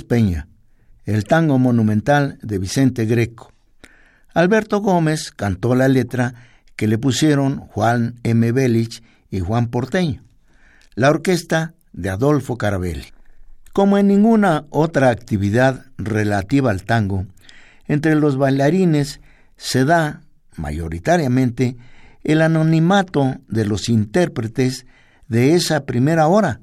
Peña, 0.00 0.48
el 1.04 1.24
tango 1.24 1.58
monumental 1.58 2.38
de 2.40 2.58
Vicente 2.58 3.04
Greco. 3.04 3.52
Alberto 4.32 4.80
Gómez 4.80 5.30
cantó 5.30 5.74
la 5.74 5.88
letra 5.88 6.34
que 6.76 6.86
le 6.86 6.96
pusieron 6.96 7.58
Juan 7.58 8.14
M. 8.22 8.50
Belich 8.52 9.02
y 9.30 9.40
Juan 9.40 9.66
Porteño. 9.66 10.22
La 10.94 11.10
orquesta 11.10 11.74
de 11.92 12.08
Adolfo 12.08 12.56
Carabelli. 12.56 13.12
Como 13.74 13.98
en 13.98 14.08
ninguna 14.08 14.64
otra 14.70 15.10
actividad 15.10 15.84
relativa 15.98 16.70
al 16.70 16.84
tango, 16.84 17.26
entre 17.86 18.14
los 18.14 18.38
bailarines 18.38 19.20
se 19.56 19.84
da, 19.84 20.22
mayoritariamente, 20.56 21.76
el 22.24 22.40
anonimato 22.40 23.36
de 23.48 23.66
los 23.66 23.88
intérpretes 23.88 24.86
de 25.28 25.54
esa 25.54 25.84
primera 25.84 26.26
hora 26.28 26.60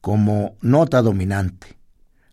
como 0.00 0.56
nota 0.60 1.02
dominante. 1.02 1.77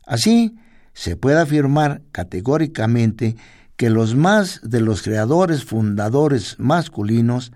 Así, 0.05 0.55
se 0.93 1.17
puede 1.17 1.39
afirmar 1.39 2.01
categóricamente 2.11 3.35
que 3.75 3.89
los 3.89 4.15
más 4.15 4.61
de 4.63 4.79
los 4.81 5.01
creadores 5.01 5.65
fundadores 5.65 6.55
masculinos 6.59 7.51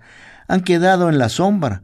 han 0.48 0.62
quedado 0.62 1.08
en 1.08 1.18
la 1.18 1.28
sombra, 1.28 1.82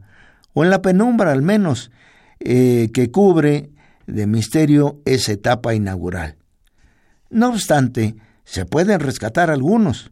o 0.53 0.63
en 0.63 0.69
la 0.69 0.81
penumbra 0.81 1.31
al 1.31 1.41
menos, 1.41 1.91
eh, 2.39 2.89
que 2.93 3.11
cubre 3.11 3.71
de 4.05 4.27
misterio 4.27 5.01
esa 5.05 5.31
etapa 5.31 5.73
inaugural. 5.73 6.35
No 7.29 7.49
obstante, 7.49 8.15
se 8.43 8.65
pueden 8.65 8.99
rescatar 8.99 9.49
algunos. 9.49 10.11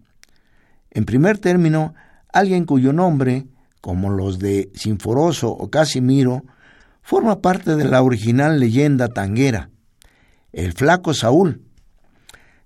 En 0.91 1.05
primer 1.05 1.37
término, 1.37 1.93
alguien 2.33 2.65
cuyo 2.65 2.93
nombre, 2.93 3.47
como 3.81 4.09
los 4.09 4.39
de 4.39 4.71
Sinforoso 4.73 5.49
o 5.51 5.69
Casimiro, 5.69 6.43
forma 7.01 7.41
parte 7.41 7.75
de 7.75 7.85
la 7.85 8.01
original 8.01 8.59
leyenda 8.59 9.09
tanguera, 9.09 9.69
el 10.55 10.71
flaco 10.73 11.13
Saúl. 11.13 11.61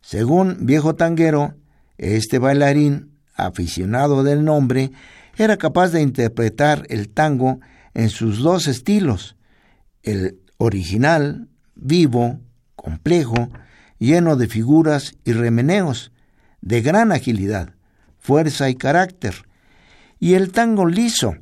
Según 0.01 0.65
Viejo 0.65 0.95
Tanguero, 0.95 1.55
este 1.97 2.37
bailarín, 2.37 3.17
aficionado 3.35 4.23
del 4.23 4.45
nombre, 4.45 4.91
era 5.37 5.57
capaz 5.57 5.89
de 5.89 6.01
interpretar 6.01 6.85
el 6.89 7.09
tango 7.09 7.59
en 7.93 8.09
sus 8.09 8.39
dos 8.39 8.67
estilos, 8.67 9.35
el 10.03 10.39
original, 10.57 11.47
vivo, 11.75 12.39
complejo, 12.75 13.49
lleno 13.97 14.35
de 14.35 14.47
figuras 14.47 15.15
y 15.25 15.33
remeneos, 15.33 16.11
de 16.61 16.81
gran 16.81 17.11
agilidad, 17.11 17.73
fuerza 18.19 18.69
y 18.69 18.75
carácter, 18.75 19.33
y 20.19 20.35
el 20.35 20.51
tango 20.51 20.85
liso, 20.85 21.35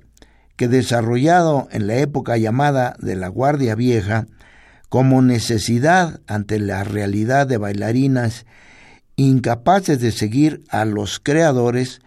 que 0.56 0.68
desarrollado 0.68 1.68
en 1.72 1.88
la 1.88 1.98
época 1.98 2.38
llamada 2.38 2.96
de 3.00 3.16
la 3.16 3.28
Guardia 3.28 3.76
Vieja, 3.76 4.28
como 4.90 5.22
necesidad 5.22 6.22
ante 6.28 6.60
la 6.60 6.84
realidad 6.84 7.48
de 7.48 7.58
bailarinas 7.58 8.46
incapaces 9.16 10.00
de 10.00 10.12
seguir 10.12 10.64
a 10.70 10.86
los 10.86 11.20
creadores, 11.20 12.02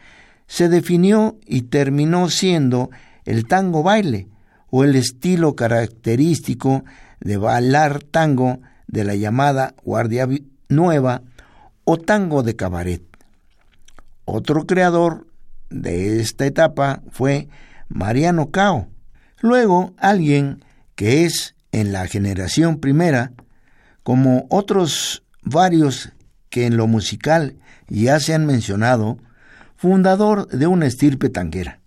se 0.47 0.69
definió 0.69 1.39
y 1.47 1.63
terminó 1.63 2.29
siendo 2.29 2.91
el 3.25 3.47
tango 3.47 3.83
baile, 3.83 4.29
o 4.71 4.85
el 4.85 4.95
estilo 4.97 5.57
característico 5.57 6.85
de 7.21 7.37
bailar 7.37 8.03
tango 8.03 8.61
de 8.87 9.05
la 9.05 9.15
llamada 9.15 9.75
Guardia 9.85 10.29
Nueva 10.69 11.23
o 11.85 11.99
tango 11.99 12.43
de 12.43 12.55
cabaret. 12.57 13.03
Otro 14.25 14.67
creador 14.67 15.27
de 15.71 16.21
esta 16.21 16.47
etapa 16.47 17.03
fue 17.11 17.49
Mariano 17.89 18.51
Cao. 18.51 18.89
Luego 19.41 19.93
alguien 19.99 20.65
que 20.95 21.25
es 21.25 21.57
en 21.73 21.93
la 21.93 22.07
generación 22.07 22.79
primera, 22.79 23.33
como 24.03 24.47
otros 24.51 25.23
varios 25.43 26.13
que 26.49 26.67
en 26.67 26.77
lo 26.77 26.87
musical 26.87 27.57
ya 27.89 28.21
se 28.21 28.35
han 28.35 28.47
mencionado, 28.47 29.19
fundador 29.77 30.49
de 30.49 30.67
una 30.67 30.87
estirpe 30.87 31.29
tanguera. 31.29 31.81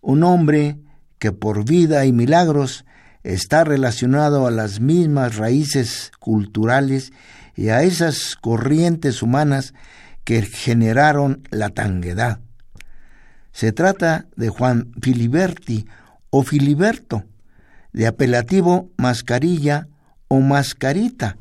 Un 0.00 0.22
hombre 0.24 0.78
que 1.18 1.32
por 1.32 1.64
vida 1.64 2.04
y 2.04 2.12
milagros 2.12 2.84
está 3.22 3.64
relacionado 3.64 4.46
a 4.46 4.50
las 4.50 4.80
mismas 4.80 5.36
raíces 5.36 6.10
culturales 6.18 7.12
y 7.54 7.68
a 7.68 7.82
esas 7.82 8.36
corrientes 8.36 9.22
humanas 9.22 9.74
que 10.24 10.42
generaron 10.42 11.42
la 11.50 11.70
tanguedad. 11.70 12.40
Se 13.52 13.72
trata 13.72 14.26
de 14.36 14.48
Juan 14.48 14.92
Filiberti 15.00 15.86
o 16.30 16.42
Filiberto, 16.42 17.24
de 17.92 18.06
apelativo 18.06 18.90
Mascarilla 18.96 19.88
o 20.28 20.40
Mascarita, 20.40 21.36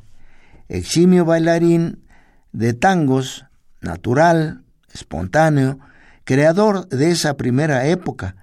eximio 0.68 1.26
bailarín 1.26 2.04
de 2.52 2.74
tangos, 2.74 3.46
natural, 3.82 4.64
espontáneo, 4.94 5.80
creador 6.24 6.88
de 6.90 7.12
esa 7.12 7.36
primera 7.38 7.88
época, 7.88 8.36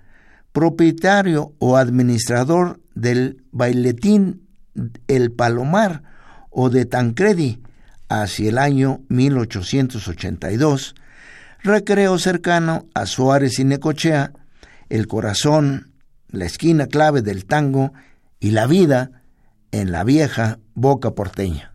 propietario 0.53 1.53
o 1.59 1.77
administrador 1.77 2.81
del 2.95 3.45
bailetín 3.53 4.49
El 5.07 5.31
Palomar 5.33 6.03
o 6.51 6.71
de 6.71 6.87
Tancredi 6.87 7.63
hacia 8.09 8.49
el 8.49 8.59
año 8.59 9.03
1882, 9.09 10.95
recreo 11.63 12.19
cercano 12.19 12.87
a 12.95 13.07
Suárez 13.07 13.59
y 13.59 13.65
Necochea, 13.65 14.33
el 14.89 15.07
corazón, 15.07 15.88
la 16.29 16.45
esquina 16.45 16.87
clave 16.87 17.23
del 17.23 17.45
tango 17.45 17.93
y 18.41 18.51
la 18.51 18.67
vida 18.67 19.23
en 19.73 19.93
la 19.93 20.05
vieja 20.05 20.59
boca 20.75 21.15
porteña. 21.15 21.75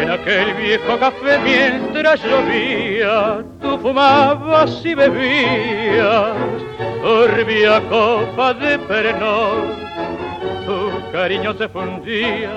En 0.00 0.10
aquel 0.10 0.54
viejo 0.54 0.98
café 0.98 1.38
mientras 1.38 2.22
llovía, 2.22 3.42
tú 3.60 3.78
fumabas 3.78 4.84
y 4.84 4.94
bebías, 4.94 6.32
turbia 7.02 7.80
copa 7.88 8.54
de 8.54 8.78
perenor. 8.78 9.64
Tu 10.66 11.12
cariño 11.12 11.54
se 11.54 11.68
fundía, 11.68 12.50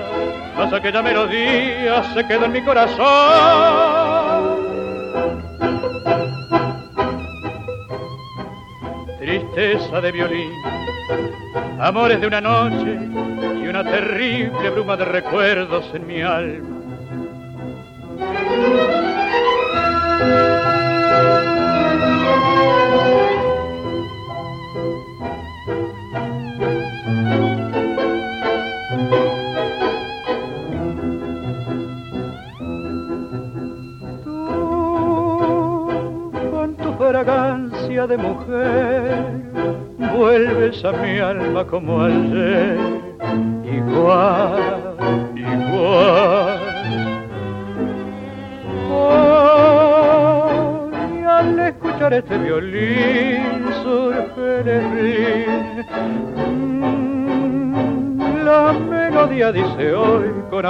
mas 0.56 0.72
aquella 0.72 1.02
melodía 1.02 2.04
se 2.14 2.26
quedó 2.26 2.44
en 2.44 2.52
mi 2.52 2.62
corazón. 2.62 3.06
Tristeza 9.18 10.00
de 10.00 10.12
violín, 10.12 10.52
amores 11.80 12.20
de 12.20 12.26
una 12.26 12.40
noche 12.40 13.35
y 13.66 13.68
una 13.68 13.82
terrible 13.82 14.70
bruma 14.70 14.96
de 14.96 15.04
recuerdos 15.04 15.92
en 15.92 16.06
mi 16.06 16.22
alma. 16.22 16.68
Tú, 34.22 35.90
con 36.52 36.76
tu 36.76 36.92
fragancia 36.94 38.06
de 38.06 38.16
mujer, 38.16 39.24
vuelves 40.16 40.84
a 40.84 40.92
mi 40.92 41.18
alma 41.18 41.66
como 41.66 42.02
ayer, 42.02 42.78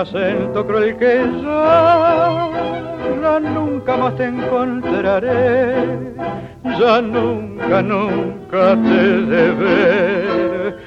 acento 0.01 0.67
cruel 0.67 0.97
que 0.99 1.25
ya 3.23 3.41
nunca 3.41 3.97
más 3.97 4.17
te 4.17 4.25
encontraré 4.25 6.15
ya 6.79 7.01
nunca, 7.01 7.83
nunca 7.83 8.75
te 8.83 9.21
de 9.33 9.51
ver. 9.53 10.79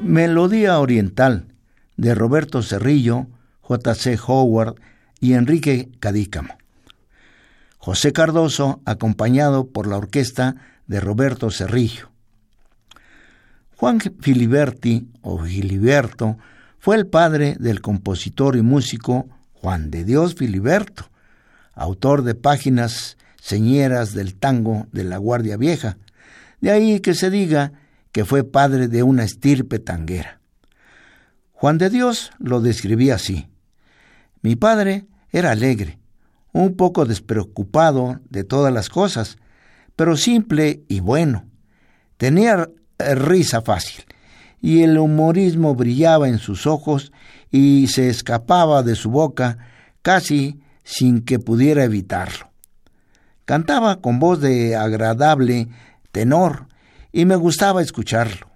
Melodía 0.00 0.78
Oriental 0.78 1.46
de 1.96 2.14
Roberto 2.14 2.62
Cerrillo, 2.62 3.26
J.C. 3.60 4.18
Howard 4.26 4.74
y 5.20 5.34
Enrique 5.34 5.90
Cadícamo. 6.00 6.54
José 7.84 8.14
Cardoso, 8.14 8.80
acompañado 8.86 9.68
por 9.68 9.86
la 9.86 9.98
orquesta 9.98 10.56
de 10.86 11.00
Roberto 11.00 11.50
Cerrillo. 11.50 12.08
Juan 13.76 14.00
Filiberti, 14.00 15.06
o 15.20 15.40
Giliberto, 15.40 16.38
fue 16.78 16.96
el 16.96 17.06
padre 17.06 17.56
del 17.60 17.82
compositor 17.82 18.56
y 18.56 18.62
músico 18.62 19.28
Juan 19.52 19.90
de 19.90 20.02
Dios 20.02 20.34
Filiberto, 20.34 21.10
autor 21.74 22.22
de 22.22 22.34
páginas 22.34 23.18
señeras 23.38 24.14
del 24.14 24.34
tango 24.34 24.86
de 24.90 25.04
la 25.04 25.18
Guardia 25.18 25.58
Vieja. 25.58 25.98
De 26.62 26.70
ahí 26.70 27.00
que 27.00 27.12
se 27.12 27.28
diga 27.28 27.74
que 28.12 28.24
fue 28.24 28.44
padre 28.44 28.88
de 28.88 29.02
una 29.02 29.24
estirpe 29.24 29.78
tanguera. 29.78 30.40
Juan 31.52 31.76
de 31.76 31.90
Dios 31.90 32.30
lo 32.38 32.62
describía 32.62 33.16
así. 33.16 33.50
Mi 34.40 34.56
padre 34.56 35.04
era 35.30 35.50
alegre, 35.50 35.98
un 36.54 36.76
poco 36.76 37.04
despreocupado 37.04 38.20
de 38.30 38.44
todas 38.44 38.72
las 38.72 38.88
cosas, 38.88 39.36
pero 39.96 40.16
simple 40.16 40.84
y 40.88 41.00
bueno. 41.00 41.44
Tenía 42.16 42.70
risa 42.98 43.60
fácil, 43.60 44.04
y 44.60 44.82
el 44.82 44.96
humorismo 44.96 45.74
brillaba 45.74 46.28
en 46.28 46.38
sus 46.38 46.66
ojos 46.66 47.12
y 47.50 47.88
se 47.88 48.08
escapaba 48.08 48.82
de 48.84 48.94
su 48.94 49.10
boca 49.10 49.58
casi 50.00 50.60
sin 50.84 51.22
que 51.22 51.40
pudiera 51.40 51.84
evitarlo. 51.84 52.50
Cantaba 53.44 54.00
con 54.00 54.20
voz 54.20 54.40
de 54.40 54.76
agradable 54.76 55.68
tenor 56.12 56.68
y 57.12 57.24
me 57.24 57.36
gustaba 57.36 57.82
escucharlo. 57.82 58.48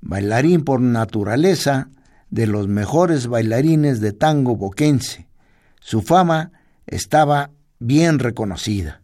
Bailarín 0.00 0.62
por 0.62 0.80
naturaleza, 0.80 1.88
de 2.30 2.46
los 2.46 2.66
mejores 2.66 3.26
bailarines 3.26 4.00
de 4.00 4.12
tango 4.12 4.56
boquense. 4.56 5.28
Su 5.80 6.02
fama 6.02 6.50
estaba 6.86 7.50
bien 7.78 8.18
reconocida. 8.18 9.00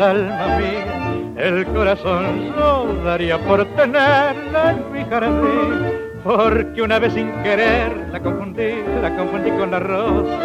Alma 0.00 0.58
mía. 0.58 0.98
El 1.36 1.66
corazón 1.66 2.52
yo 2.56 2.94
daría 3.04 3.38
por 3.38 3.64
tenerla 3.76 4.72
en 4.72 4.92
mi 4.92 5.04
jardín, 5.04 5.92
porque 6.24 6.82
una 6.82 6.98
vez 6.98 7.12
sin 7.12 7.30
querer 7.42 8.08
la 8.10 8.20
confundí, 8.20 8.82
la 9.00 9.16
confundí 9.16 9.50
con 9.52 9.70
la 9.70 9.78
rosa. 9.78 10.38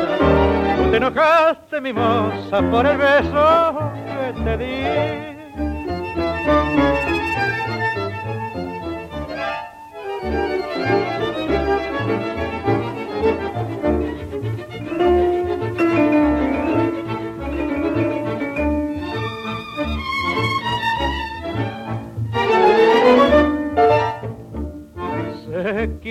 Te 0.91 0.97
enojaste, 0.97 1.81
mi 1.81 1.93
moza, 1.93 2.61
por 2.69 2.85
el 2.85 2.97
beso 2.97 3.91
que 4.05 4.43
te 4.43 4.57
di. 4.57 5.22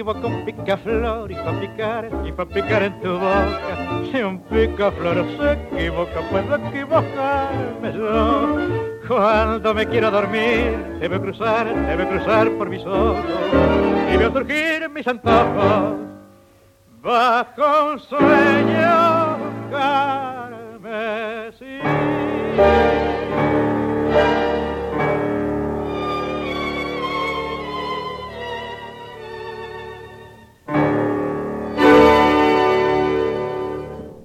Equivoca 0.03 0.27
un 0.27 0.45
picaflor 0.45 1.31
y 1.31 1.35
pa' 1.37 1.61
picar, 1.61 2.11
y 2.25 2.33
pa' 2.33 2.45
picar 2.45 2.83
en 2.83 3.01
tu 3.01 3.13
boca. 3.13 4.03
Si 4.11 4.21
un 4.21 4.41
picaflor 4.41 5.25
se 5.39 5.53
equivoca, 5.53 6.21
puedo 6.29 6.57
equivocarme 6.57 7.93
yo. 7.95 8.59
Cuando 9.07 9.73
me 9.73 9.87
quiero 9.87 10.11
dormir, 10.11 10.99
debe 10.99 11.21
cruzar, 11.21 11.73
debe 11.87 12.09
cruzar 12.09 12.51
por 12.59 12.69
mis 12.69 12.85
ojos 12.85 13.25
y 14.13 14.17
veo 14.17 14.33
surgir 14.33 14.89
mis 14.91 15.07
antojos 15.07 15.95
bajo 17.01 17.93
un 17.93 18.01
sueño 18.01 18.72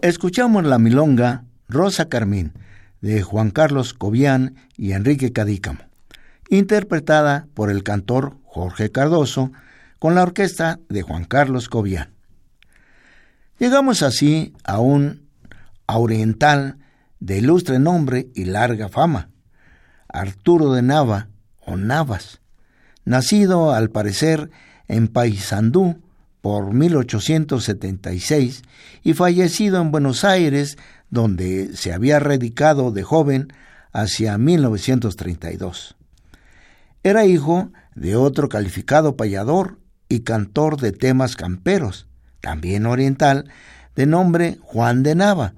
Escuchamos 0.07 0.63
la 0.63 0.79
milonga 0.79 1.43
Rosa 1.67 2.07
Carmín 2.07 2.53
de 3.01 3.23
Juan 3.23 3.51
Carlos 3.51 3.93
Cobian 3.93 4.55
y 4.77 4.93
Enrique 4.93 5.33
Cadícamo, 5.33 5.79
interpretada 6.49 7.49
por 7.53 7.69
el 7.69 7.83
cantor 7.83 8.37
Jorge 8.45 8.89
Cardoso 8.89 9.51
con 9.99 10.15
la 10.15 10.23
orquesta 10.23 10.79
de 10.87 11.01
Juan 11.01 11.25
Carlos 11.25 11.67
Cobian. 11.67 12.13
Llegamos 13.59 14.01
así 14.01 14.53
a 14.63 14.79
un 14.79 15.27
oriental 15.87 16.77
de 17.19 17.39
ilustre 17.39 17.77
nombre 17.77 18.29
y 18.33 18.45
larga 18.45 18.87
fama, 18.87 19.27
Arturo 20.07 20.71
de 20.71 20.83
Nava 20.83 21.27
o 21.65 21.75
Navas, 21.75 22.39
nacido 23.03 23.73
al 23.73 23.89
parecer 23.89 24.51
en 24.87 25.09
Paysandú 25.09 26.01
por 26.47 26.73
1876 26.73 28.61
y 29.03 29.13
fallecido 29.13 29.81
en 29.81 29.91
Buenos 29.91 30.23
Aires, 30.23 30.77
donde 31.09 31.75
se 31.75 31.91
había 31.91 32.21
radicado 32.21 32.91
de 32.91 33.03
joven 33.03 33.51
hacia 33.91 34.37
1932. 34.37 35.97
Era 37.03 37.25
hijo 37.25 37.73
de 37.95 38.15
otro 38.15 38.47
calificado 38.47 39.17
payador 39.17 39.77
y 40.07 40.21
cantor 40.21 40.79
de 40.79 40.93
temas 40.93 41.35
camperos, 41.35 42.07
también 42.39 42.85
oriental, 42.85 43.51
de 43.97 44.05
nombre 44.05 44.57
Juan 44.61 45.03
de 45.03 45.15
Nava. 45.15 45.53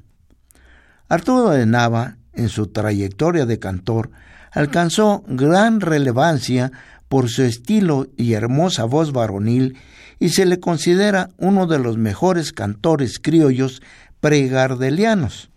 Arturo 1.08 1.52
de 1.52 1.68
Nava, 1.68 2.18
en 2.34 2.50
su 2.50 2.66
trayectoria 2.66 3.46
de 3.46 3.60
cantor, 3.60 4.10
alcanzó 4.52 5.24
gran 5.28 5.82
relevancia 5.82 6.72
por 7.10 7.30
su 7.30 7.44
estilo 7.44 8.08
y 8.18 8.34
hermosa 8.34 8.86
voz 8.86 9.12
varonil 9.14 9.78
y 10.20 10.30
se 10.30 10.46
le 10.46 10.60
considera 10.60 11.30
uno 11.38 11.66
de 11.66 11.80
los 11.80 11.98
mejores 11.98 12.52
cantores 12.52 13.20
criollos 13.20 13.82
pregardelianos. 14.20 15.50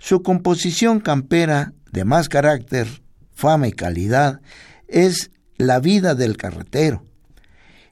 Su 0.00 0.22
composición 0.22 1.00
campera 1.00 1.72
de 1.92 2.04
más 2.04 2.28
carácter, 2.28 2.86
fama 3.32 3.68
y 3.68 3.72
calidad 3.72 4.40
es 4.88 5.30
La 5.58 5.80
vida 5.80 6.14
del 6.14 6.36
carretero. 6.36 7.04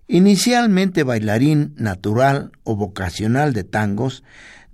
Inicialmente 0.06 1.02
bailarín 1.02 1.74
natural 1.76 2.52
o 2.62 2.76
vocacional 2.76 3.54
de 3.54 3.64
tangos, 3.64 4.22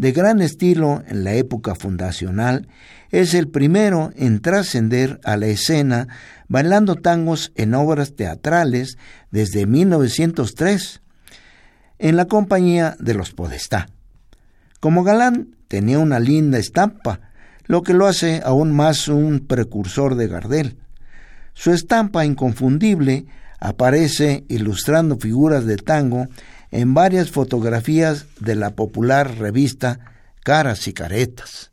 de 0.00 0.12
gran 0.12 0.40
estilo 0.40 1.02
en 1.08 1.24
la 1.24 1.34
época 1.34 1.74
fundacional, 1.74 2.68
es 3.10 3.34
el 3.34 3.48
primero 3.48 4.12
en 4.16 4.40
trascender 4.40 5.20
a 5.24 5.36
la 5.36 5.48
escena 5.48 6.08
bailando 6.48 6.96
tangos 6.96 7.52
en 7.54 7.74
obras 7.74 8.14
teatrales 8.16 8.96
desde 9.30 9.66
1903, 9.66 11.02
en 11.98 12.16
la 12.16 12.24
compañía 12.24 12.96
de 12.98 13.12
los 13.12 13.32
Podestá. 13.32 13.88
Como 14.80 15.04
galán 15.04 15.54
tenía 15.68 15.98
una 15.98 16.18
linda 16.18 16.56
estampa, 16.56 17.20
lo 17.66 17.82
que 17.82 17.92
lo 17.92 18.06
hace 18.06 18.40
aún 18.42 18.72
más 18.72 19.06
un 19.06 19.40
precursor 19.46 20.14
de 20.14 20.28
Gardel. 20.28 20.78
Su 21.52 21.74
estampa 21.74 22.24
inconfundible 22.24 23.26
aparece 23.58 24.44
ilustrando 24.48 25.18
figuras 25.18 25.66
de 25.66 25.76
tango 25.76 26.26
en 26.70 26.94
varias 26.94 27.30
fotografías 27.30 28.26
de 28.38 28.54
la 28.54 28.74
popular 28.76 29.38
revista 29.38 30.00
Caras 30.42 30.88
y 30.88 30.92
Caretas. 30.92 31.69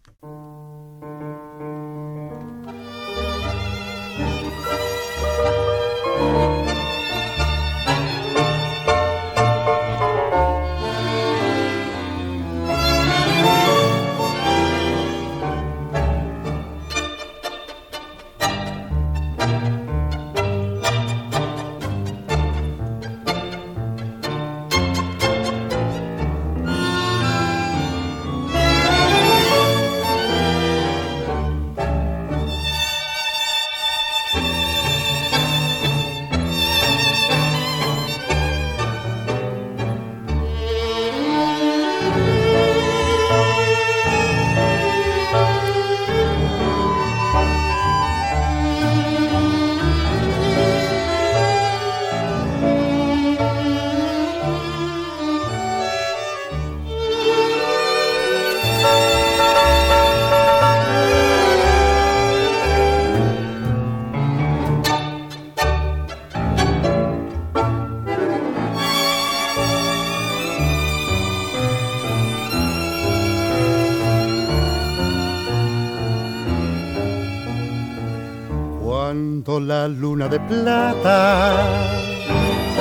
De 80.29 80.39
plata 80.39 81.65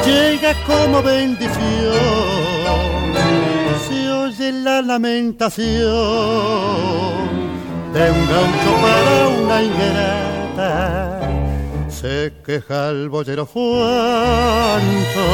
llega 0.04 0.54
como 0.66 1.02
bendición, 1.02 1.54
se 3.88 4.10
oye 4.10 4.52
la 4.52 4.82
lamentación 4.82 5.76
de 7.92 8.10
un 8.10 8.26
gaucho 8.28 8.70
para 8.82 9.28
una 9.28 9.62
ingrata. 9.62 11.20
Se 11.88 12.32
queja 12.44 12.90
el 12.90 13.08
boyero 13.08 13.46
Juancho 13.46 15.28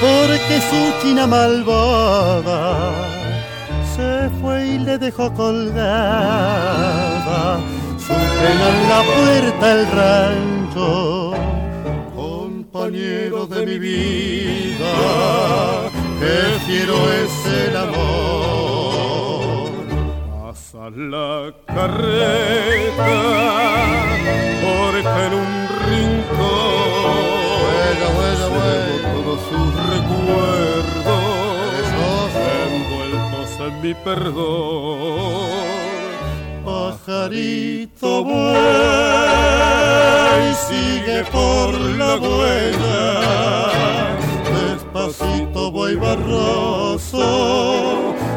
porque 0.00 0.60
su 0.68 0.80
china 1.02 1.26
malvada 1.26 2.92
se 3.94 4.28
fue 4.40 4.66
y 4.66 4.78
le 4.78 4.98
dejó 4.98 5.32
colgada 5.32 5.84
su 7.98 8.12
pena 8.12 8.68
en 8.74 8.78
la 8.88 9.00
puerta 9.16 9.66
del 9.74 9.86
rancho. 9.86 11.03
De 13.64 13.70
mi 13.70 13.78
vida, 13.78 14.94
que 16.20 16.36
quiero 16.66 16.96
es 17.12 17.46
el 17.46 17.76
amor. 17.76 19.54
Pasa 20.42 20.90
la 20.90 21.54
carreta, 21.66 23.12
porque 24.60 25.18
en 25.26 25.32
un 25.32 25.52
rincón 25.88 27.24
Bueno, 27.64 28.06
bueno, 28.16 28.44
bueno. 28.50 29.04
todos 29.14 29.40
sus 29.48 29.70
recuerdos 29.94 31.24
envueltos 32.66 33.48
en 33.60 33.72
mi 33.80 33.94
perdón. 33.94 35.83
Pajarito 37.06 38.24
vuela 38.24 39.20
y 40.40 40.54
sigue 40.54 41.22
por 41.30 41.74
la 41.74 42.16
huella. 42.16 43.20
Despacito 44.72 45.70
voy 45.70 45.96
barroso 45.96 47.18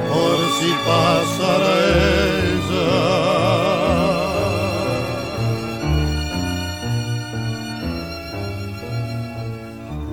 por 0.10 0.38
si 0.60 0.72
pasara 0.86 1.74
ella. 2.44 2.92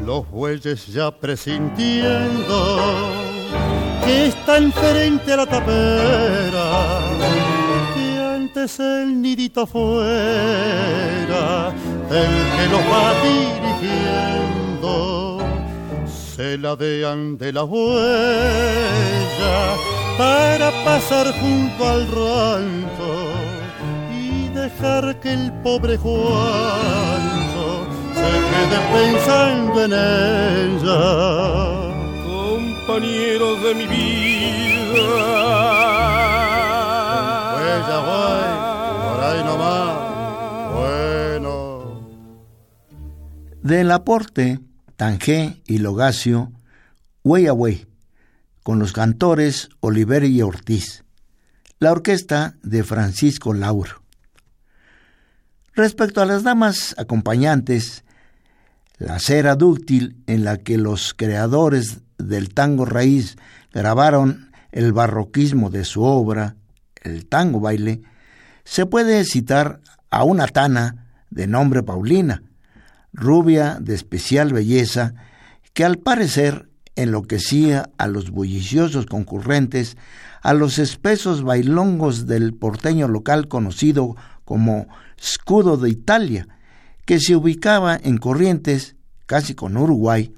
Los 0.07 0.23
bueyes 0.31 0.87
ya 0.87 1.11
presintiendo 1.11 2.79
que 4.05 4.27
están 4.27 4.73
frente 4.73 5.33
a 5.33 5.37
la 5.39 5.47
tapera 5.47 7.54
antes 8.55 8.79
el 8.79 9.21
nidito 9.21 9.67
fuera 9.67 11.75
el 12.09 12.31
que 12.57 12.69
los 12.71 12.81
va 12.83 13.13
dirigiendo. 13.25 14.93
Se 16.07 16.57
ladean 16.59 17.37
de 17.37 17.53
la 17.53 17.65
huella 17.65 17.97
para 20.17 20.71
pasar 20.85 21.35
junto 21.41 21.89
al 21.89 22.07
rancho 22.07 23.33
y 24.13 24.49
dejar 24.51 25.19
que 25.19 25.33
el 25.33 25.53
pobre 25.65 25.97
Juancho 25.97 27.89
se 28.15 28.31
quede 28.51 28.79
pensando 28.95 29.85
en 29.85 29.93
ella. 30.79 31.03
Compañero 32.25 33.57
de 33.57 33.75
mi 33.75 33.87
vida. 33.87 34.15
Huella, 37.57 37.99
ahí 39.35 39.45
nomás. 39.45 40.73
Bueno. 40.73 42.09
Del 43.63 43.91
aporte, 43.91 44.61
Tangé 44.97 45.63
y 45.67 45.79
Logacio, 45.79 46.53
Güey 47.23 47.47
a 47.47 47.53
Güey, 47.53 47.87
con 48.63 48.79
los 48.79 48.93
cantores 48.93 49.69
Oliver 49.81 50.25
y 50.25 50.43
Ortiz. 50.43 51.05
La 51.79 51.93
orquesta 51.93 52.55
de 52.63 52.85
Francisco 52.85 53.53
Lauro. 53.53 54.03
Respecto 55.75 56.23
a 56.23 56.27
las 56.27 56.45
damas 56.45 56.95
acompañantes, 56.99 58.05
la 58.99 59.19
cera 59.19 59.57
dúctil 59.57 60.23
en 60.27 60.45
la 60.45 60.59
que 60.59 60.79
los 60.79 61.15
creadores 61.15 62.01
del 62.17 62.55
tango 62.55 62.85
raíz 62.85 63.37
grabaron 63.73 64.53
el 64.71 64.93
barroquismo 64.93 65.71
de 65.71 65.85
su 65.85 66.03
obra, 66.03 66.57
el 67.03 67.27
tango 67.27 67.61
baile, 67.61 68.03
se 68.65 68.87
puede 68.87 69.25
citar 69.25 69.81
a 70.11 70.25
una 70.25 70.47
tana 70.47 71.07
de 71.31 71.47
nombre 71.47 71.83
Paulina, 71.83 72.43
rubia 73.13 73.79
de 73.81 73.95
especial 73.95 74.53
belleza, 74.53 75.15
que 75.73 75.85
al 75.85 75.99
parecer 75.99 76.69
enloquecía 76.97 77.91
a 77.99 78.07
los 78.07 78.31
bulliciosos 78.31 79.07
concurrentes, 79.07 79.97
a 80.43 80.55
los 80.55 80.79
espesos 80.79 81.43
bailongos 81.43 82.27
del 82.27 82.55
porteño 82.55 83.09
local 83.09 83.49
conocido 83.49 84.17
como 84.45 84.87
Scudo 85.21 85.77
de 85.77 85.91
Italia, 85.91 86.49
que 87.05 87.19
se 87.19 87.37
ubicaba 87.37 87.99
en 88.03 88.19
Corrientes, 88.19 88.97
casi 89.27 89.55
con 89.55 89.77
Uruguay, 89.77 90.33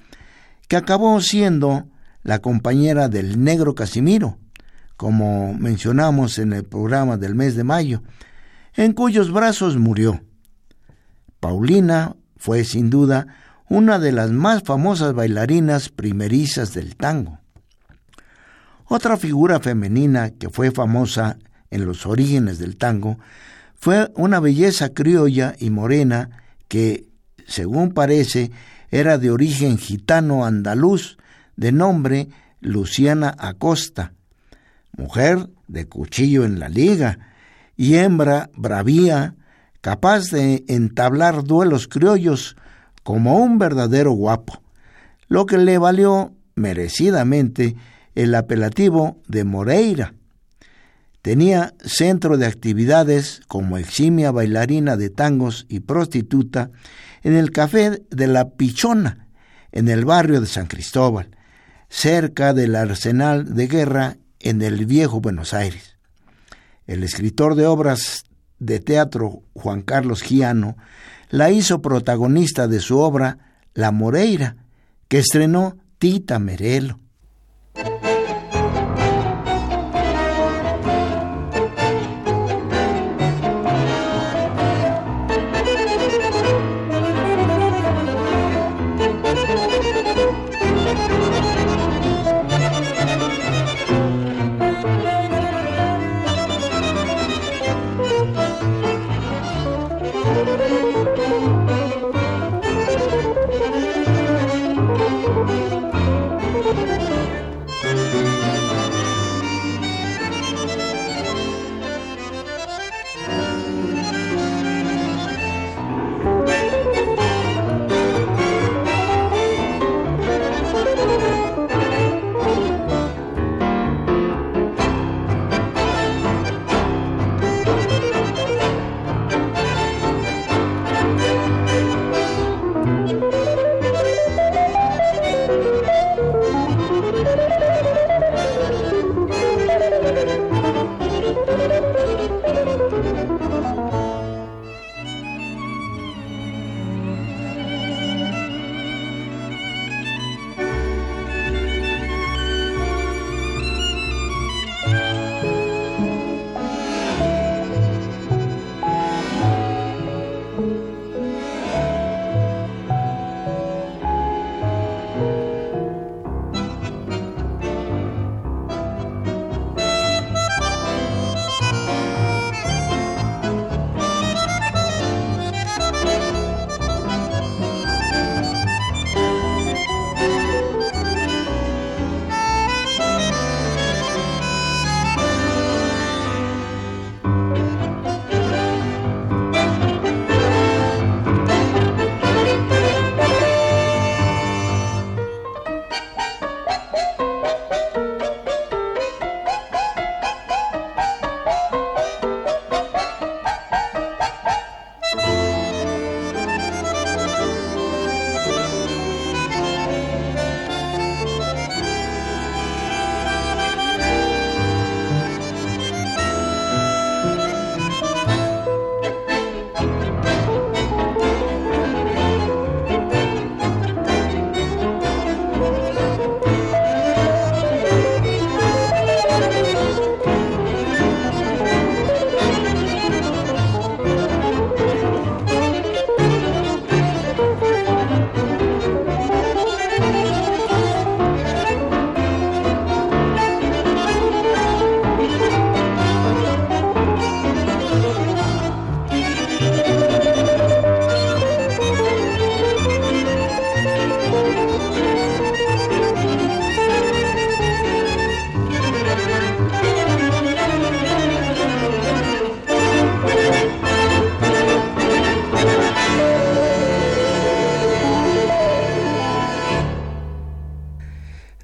que 0.69 0.77
acabó 0.77 1.21
siendo 1.21 1.87
la 2.23 2.41
compañera 2.41 3.09
del 3.09 3.43
negro 3.43 3.75
Casimiro, 3.75 4.39
como 4.97 5.55
mencionamos 5.55 6.39
en 6.39 6.53
el 6.53 6.65
programa 6.65 7.17
del 7.17 7.35
mes 7.35 7.55
de 7.57 7.65
mayo, 7.65 8.03
en 8.75 8.93
cuyos 8.93 9.33
brazos 9.33 9.77
murió. 9.77 10.21
Paulina 11.41 12.17
fue 12.37 12.65
sin 12.65 12.91
duda 12.91 13.27
una 13.69 13.99
de 13.99 14.13
las 14.13 14.31
más 14.31 14.63
famosas 14.63 15.13
bailarinas 15.15 15.89
primerizas 15.89 16.73
del 16.75 16.97
tango. 16.97 17.39
Otra 18.87 19.17
figura 19.17 19.61
femenina 19.61 20.31
que 20.31 20.49
fue 20.49 20.71
famosa 20.71 21.39
en 21.71 21.85
los 21.85 22.07
orígenes 22.07 22.59
del 22.59 22.77
tango 22.77 23.19
fue 23.75 24.11
una 24.15 24.41
belleza 24.41 24.91
criolla 24.91 25.55
y 25.59 25.71
morena 25.71 26.31
que, 26.69 27.09
según 27.47 27.93
parece, 27.93 28.51
era 28.91 29.19
de 29.19 29.31
origen 29.31 29.79
gitano 29.79 30.47
andaluz, 30.47 31.19
de 31.57 31.73
nombre 31.73 32.29
Luciana 32.61 33.35
Acosta, 33.39 34.13
mujer 34.97 35.49
de 35.69 35.87
cuchillo 35.87 36.45
en 36.45 36.59
la 36.59 36.69
liga 36.69 37.19
y 37.77 37.97
hembra 37.97 38.51
bravía, 38.55 39.35
capaz 39.81 40.31
de 40.31 40.65
entablar 40.69 41.45
duelos 41.45 41.89
criollos 41.89 42.57
como 43.03 43.39
un 43.39 43.59
verdadero 43.59 44.13
guapo, 44.13 44.63
lo 45.29 45.47
que 45.47 45.59
le 45.59 45.79
valió 45.79 46.33
merecidamente 46.55 47.77
el 48.15 48.35
apelativo 48.35 49.23
de 49.29 49.45
Moreira. 49.45 50.15
Tenía 51.23 51.75
centro 51.85 52.39
de 52.39 52.47
actividades 52.47 53.43
como 53.47 53.79
eximia 53.79 54.31
bailarina 54.31 54.97
de 54.97 55.11
tangos 55.11 55.67
y 55.69 55.81
prostituta 55.81 56.71
en 57.23 57.35
el 57.35 57.51
café 57.51 58.03
de 58.11 58.27
la 58.27 58.51
Pichona, 58.51 59.29
en 59.73 59.89
el 59.89 60.05
barrio 60.05 60.41
de 60.41 60.47
San 60.47 60.67
Cristóbal, 60.67 61.29
cerca 61.89 62.55
del 62.55 62.77
arsenal 62.77 63.55
de 63.55 63.67
guerra 63.67 64.17
en 64.49 64.63
el 64.63 64.87
viejo 64.87 65.21
Buenos 65.21 65.55
Aires. 65.55 65.97
El 66.87 67.03
escritor 67.03 67.57
de 67.57 67.67
obras 67.67 68.25
de 68.59 68.79
teatro 68.81 69.43
Juan 69.55 69.83
Carlos 69.83 70.23
Giano 70.23 70.77
la 71.31 71.51
hizo 71.51 71.83
protagonista 71.83 72.69
de 72.69 72.81
su 72.81 72.99
obra 72.99 73.39
La 73.75 73.91
Moreira, 73.91 74.57
que 75.09 75.19
estrenó 75.19 75.77
Tita 75.99 76.39
Merelo. 76.39 77.01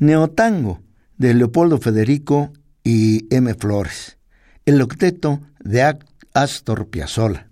Neotango 0.02 0.82
de 1.16 1.32
Leopoldo 1.32 1.78
Federico 1.78 2.52
y 2.82 3.32
M. 3.32 3.54
Flores, 3.54 4.16
el 4.66 4.82
octeto 4.82 5.40
de 5.60 5.96
Astor 6.34 6.88
Piazzolla. 6.88 7.46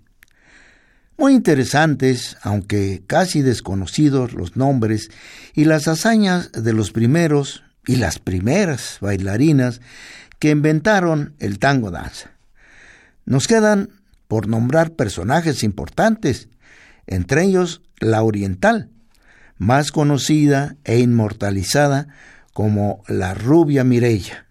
Muy 1.17 1.31
interesantes, 1.31 2.35
aunque 2.41 3.03
casi 3.07 3.41
desconocidos 3.41 4.33
los 4.33 4.57
nombres 4.57 5.11
y 5.53 5.63
las 5.63 5.87
hazañas 5.87 6.51
de 6.51 6.73
los 6.73 6.91
primeros 6.91 7.63
y 7.87 7.95
las 7.95 8.19
primeras 8.19 8.97
bailarinas 8.99 9.79
que 10.37 10.49
inventaron 10.49 11.35
el 11.39 11.57
tango 11.57 11.89
danza. 11.89 12.31
Nos 13.23 13.47
quedan 13.47 13.91
por 14.27 14.49
nombrar 14.49 14.91
personajes 14.91 15.63
importantes, 15.63 16.49
entre 17.07 17.45
ellos 17.45 17.81
la 18.01 18.23
oriental, 18.23 18.89
más 19.57 19.93
conocida 19.93 20.75
e 20.83 20.99
inmortalizada 20.99 22.09
como 22.53 23.03
la 23.07 23.33
rubia 23.33 23.83
Mirella. 23.83 24.45